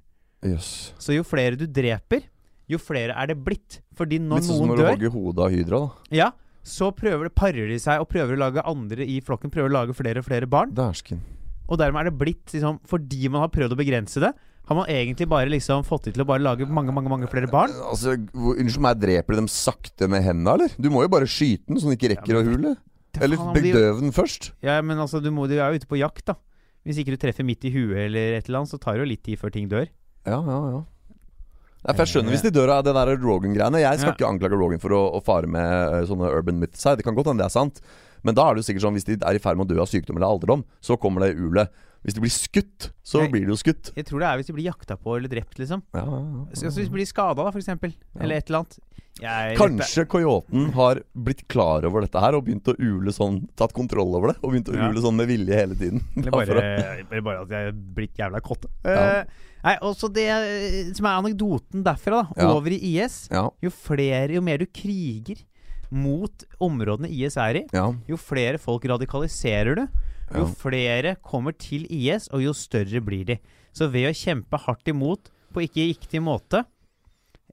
[0.45, 0.93] Yes.
[1.01, 2.27] Så jo flere du dreper,
[2.69, 3.81] jo flere er det blitt.
[3.97, 5.79] Fordi når Litt sånn som noen når du dør, hogger hodet av hydra.
[5.79, 6.29] da ja,
[6.67, 9.95] så prøver, parer de seg og prøver å lage andre i flokken Prøver å lage
[9.97, 10.73] flere og flere barn.
[10.75, 11.23] Dersken.
[11.67, 14.33] Og dermed er det blitt liksom, Fordi man har prøvd å begrense det,
[14.67, 17.47] har man egentlig bare liksom fått de til å bare lage mange mange, mange flere
[17.47, 17.71] barn.
[17.87, 20.75] Altså, Unnskyld meg, dreper de dem sakte med hendene, eller?
[20.75, 22.73] Du må jo bare skyte den så den ikke rekker å hule.
[23.23, 24.51] Eller bedøve den først.
[24.65, 26.35] Ja, men altså, du, må, du er jo ute på jakt, da.
[26.87, 29.09] Hvis ikke du treffer midt i huet eller et eller annet, så tar det jo
[29.09, 29.87] litt tid før ting dør.
[30.27, 30.83] Ja, ja, ja.
[31.85, 33.79] Nei, for Jeg skjønner hvis de dør av det der Rogan-greiene.
[33.83, 34.15] Jeg skal Ja.
[34.17, 36.95] ikke anklage Rogan for å, å fare med eh, sånne urban myths her.
[36.97, 37.81] Det kan godt hende det er sant.
[38.25, 39.81] Men da er det jo sikkert sånn hvis de er i ferd med å dø
[39.83, 41.69] av sykdom eller alderdom, så kommer det ulet.
[42.03, 43.29] Hvis de blir skutt, så Nei.
[43.31, 43.91] blir de jo skutt.
[43.95, 45.81] Jeg tror det er hvis de blir jakta på eller drept, liksom.
[45.95, 46.43] Ja, ja, ja.
[46.49, 47.93] Altså, hvis de blir skada, da, for eksempel.
[48.19, 48.77] Eller et eller annet.
[49.17, 53.73] Jeg, Kanskje coyoten har blitt klar over dette her og begynt å ule sånn Tatt
[53.73, 54.91] kontroll over det og begynt å Ja.
[54.93, 56.03] ule sånn med vilje hele tiden.
[56.15, 58.41] Eller Bare for bare, eller bare at jeg er blitt jævla.
[58.85, 58.93] Ja.
[58.93, 59.23] Eh,
[59.67, 62.49] nei, også det eh, som er anekdoten derfra, da, Ja.
[62.55, 65.43] over i IS Ja, Jo flere, jo mer du kriger
[65.91, 69.85] mot områdene IS er i, ja, jo flere folk radikaliserer du.
[70.35, 73.37] Jo flere kommer til IS, og jo større blir de.
[73.71, 76.65] Så ved å kjempe hardt imot på ikke riktig måte,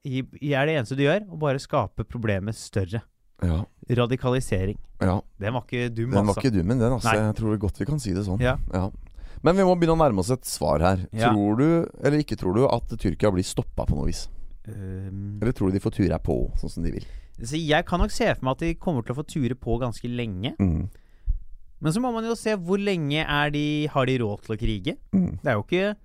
[0.05, 3.01] er det eneste du gjør, å bare skape problemet større.
[3.41, 4.77] ja, Radikalisering.
[5.01, 5.21] ja.
[5.39, 6.41] Den var ikke dum, Den var altså.
[6.43, 6.91] ikke dum, men den.
[6.97, 7.13] Altså.
[7.13, 7.23] Nei.
[7.25, 8.39] Jeg tror godt vi kan si det sånn.
[8.43, 8.57] Ja.
[8.73, 8.89] Ja.
[9.43, 11.03] Men vi må begynne å nærme oss et svar her.
[11.11, 11.31] Ja.
[11.33, 11.67] Tror du,
[12.03, 14.27] eller ikke tror du, at Tyrkia blir stoppa på noe vis?
[14.67, 17.05] Um, Eller tror du de får ture på, sånn som de vil?
[17.35, 19.73] så jeg kan nok se for meg at de kommer til å få ture på
[19.81, 20.53] ganske lenge.
[20.55, 20.85] Mm.
[21.83, 24.57] Men så må man jo se hvor lenge er de, har de råd til å
[24.61, 24.93] krige.
[25.11, 25.33] Mm.
[25.43, 25.95] Det er jo ikke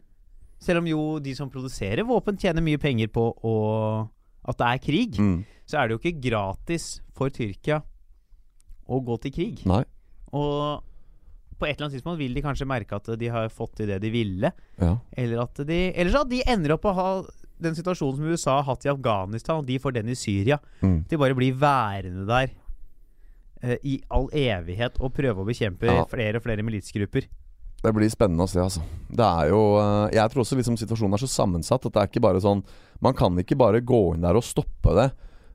[0.61, 3.53] Selv om jo de som produserer våpen, tjener mye penger på å,
[4.45, 5.39] at det er krig, Mm.
[5.65, 7.79] så er det jo ikke gratis for Tyrkia
[8.91, 9.63] å gå til krig.
[9.65, 9.85] Nei.
[10.37, 10.83] Og
[11.61, 14.01] på et eller annet tidspunkt vil de kanskje merke at de har fått til det
[14.03, 14.51] de ville.
[14.81, 14.95] Ja.
[15.13, 17.11] Eller at de Eller så at de ender opp å ha
[17.61, 20.57] den situasjonen som USA har hatt i Afghanistan, og de får den i Syria.
[20.81, 21.03] Mm.
[21.11, 22.55] De bare blir værende der
[23.65, 26.07] uh, i all evighet og prøve å bekjempe Ja.
[26.09, 27.29] flere og flere militsgrupper.
[27.81, 28.83] Det blir spennende å se, altså.
[29.09, 32.11] Det er jo uh, Jeg tror også liksom situasjonen er så sammensatt at det er
[32.11, 32.61] ikke bare sånn
[33.01, 35.07] Man kan ikke bare gå inn der og stoppe det.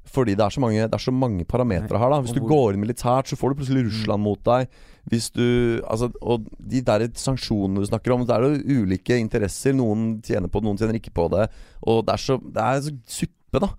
[0.06, 2.10] Fordi det er så mange, er så mange parametere her.
[2.14, 4.68] da Hvis du går inn militært, så får du plutselig Russland mot deg.
[5.10, 9.74] Hvis du Altså Og de der sanksjonene du snakker om, det er jo ulike interesser.
[9.74, 11.50] Noen tjener på det, noen tjener ikke på det.
[11.88, 13.70] Og det er så, det er så suppe, da.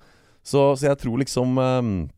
[0.47, 2.09] Så, så jeg tror liksom eh,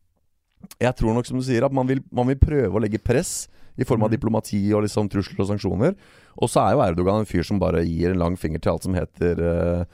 [0.83, 3.47] Jeg tror nok, som du sier, at man vil, man vil prøve å legge press
[3.79, 4.17] i form av Mhm.
[4.17, 5.95] diplomati og liksom trusler og sanksjoner.
[6.43, 8.83] Og så er jo Erdogan en fyr som bare gir en lang finger til alt
[8.83, 9.85] som heter eh,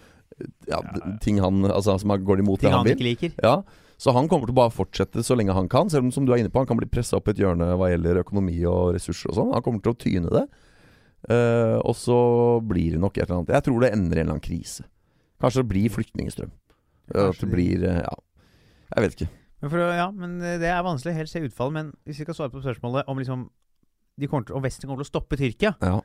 [0.71, 1.17] ja, ja.
[1.21, 2.97] ting han Altså som går imot Ting det han han vil.
[2.97, 3.35] ikke liker.
[3.45, 3.63] Ja,
[4.05, 5.89] Så han kommer til å bare fortsette så lenge han kan.
[5.89, 7.71] Selv om som du er inne på han kan bli pressa opp i et hjørne
[7.81, 9.53] hva gjelder økonomi og ressurser og sånn.
[9.57, 10.43] Han kommer til å tyne det.
[11.25, 12.17] Uh, og så
[12.69, 14.85] blir det nok et eller annet Jeg tror det ender i en eller annen krise.
[15.41, 16.53] Kanskje det blir flyktningstrøm.
[17.15, 18.13] Eh, At det blir uh, Ja,
[18.93, 19.31] jeg vet ikke.
[19.65, 21.79] Men, for, ja, men det er vanskelig å helt se utfallet.
[21.79, 23.49] Men hvis vi skal svare på spørsmålet om liksom
[24.21, 25.97] de kommer til, om Vesten kommer til å stoppe Tyrkia, Ja.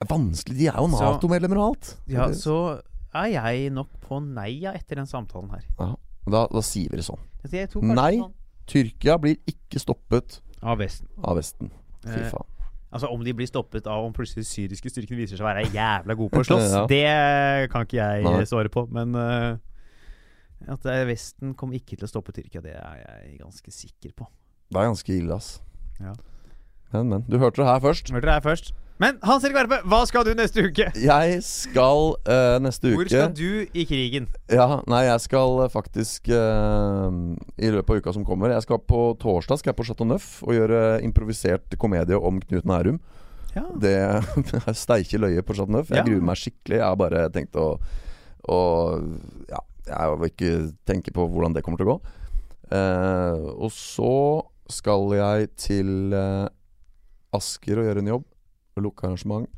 [0.00, 0.56] Det er vanskelig.
[0.56, 1.88] De er jo Nato-medlemmer og alt.
[2.08, 2.80] ja, så
[3.14, 5.66] er jeg nok på nei etter den samtalen her.
[5.78, 5.94] ja.
[6.30, 7.18] Da, da sier vi det sånn.
[7.50, 8.16] Jeg tror Nei.
[8.18, 8.34] sånn-
[8.70, 11.08] Tyrkia blir ikke stoppet Av Vesten.
[11.24, 11.70] av Vesten.
[12.04, 12.46] Fy Eh, faen.
[12.92, 16.16] Altså Om de blir stoppet av om plutselig syriske styrkene viser seg å være jævla
[16.16, 16.86] gode på å slåss, Ja.
[16.90, 18.44] det kan ikke jeg Nei.
[18.44, 18.86] svare på.
[18.90, 19.56] Men uh,
[20.68, 24.26] at er Vesten kommer ikke til å stoppe Tyrkia, det er jeg ganske sikker på.
[24.70, 25.60] Det er ganske ille, ass.
[26.00, 26.12] Ja.
[26.92, 27.22] Men, men.
[27.28, 28.10] Du hørte det her først.
[28.10, 28.72] Hørte det her først.
[29.00, 30.90] Men Hans Erik Verpe, hva skal du neste uke?
[31.00, 34.26] Jeg skal uh, neste Hvor skal du i krigen?
[34.52, 37.08] Ja, nei, jeg skal eh, faktisk uh,
[37.56, 40.42] I løpet av uka som kommer Jeg skal på torsdag skal jeg på Chateau Neuf
[40.44, 42.98] og gjøre improvisert komedie om Knut Nærum.
[43.56, 43.64] Ja.
[43.80, 43.94] Det,
[44.60, 45.88] er steike løye på Chateau Neuf.
[45.88, 46.06] Jeg Ja.
[46.10, 46.76] gruer meg skikkelig.
[46.82, 47.70] Jeg har bare tenkt å,
[48.52, 48.60] å
[49.48, 50.52] Ja, jeg vil ikke
[50.92, 52.16] tenke på hvordan det kommer til å gå.
[52.68, 54.12] Uh, og så
[54.70, 56.12] skal jeg til
[57.34, 58.29] Asker og gjøre en jobb.
[58.80, 59.48] Og lukke arrangement.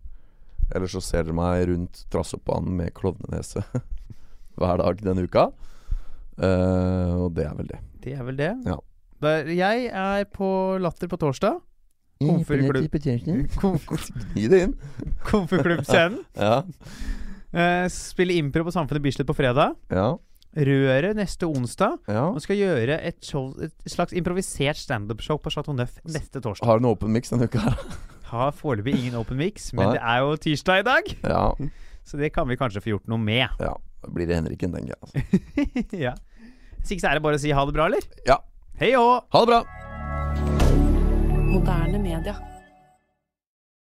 [0.73, 3.65] Eller så ser dere meg rundt Trassoppbanen med klovnenese
[4.59, 5.51] hver dag denne uka.
[6.41, 7.83] Uh, og det er vel det.
[8.03, 8.55] Det er vel det.
[8.67, 8.79] Ja.
[9.23, 10.49] Der, jeg er på
[10.83, 11.61] Latter på torsdag.
[12.23, 12.91] Komfyrklubb.
[12.93, 14.75] Det inn.
[15.27, 16.23] Komfyrklubbscenen.
[16.39, 16.63] Ja.
[17.53, 19.77] Uh, spiller impro på Samfunnet Bislett på fredag.
[19.93, 20.15] Ja.
[20.53, 21.99] Røret neste onsdag.
[22.09, 22.27] ja.
[22.29, 26.67] Og skal gjøre et, show, et slags improvisert standup-show på Chateau Neuf neste torsdag.
[26.67, 27.79] Har du en open mix denne uka her?
[28.33, 29.95] Har foreløpig ingen open mix, men Nei.
[29.99, 31.11] det er jo tirsdag i dag.
[31.29, 31.43] Ja.
[32.09, 33.49] Så det kan vi kanskje få gjort noe med.
[33.61, 33.75] ja.
[34.03, 34.99] Da blir det Henriken, tenker jeg.
[35.05, 35.21] Altså.
[36.09, 36.15] ja.
[36.81, 38.09] Hvis ikke så er det bare å si ha det bra, eller?
[38.27, 38.41] Ja.
[38.81, 39.61] Hei og Ha det bra!
[41.53, 42.35] Moderne media.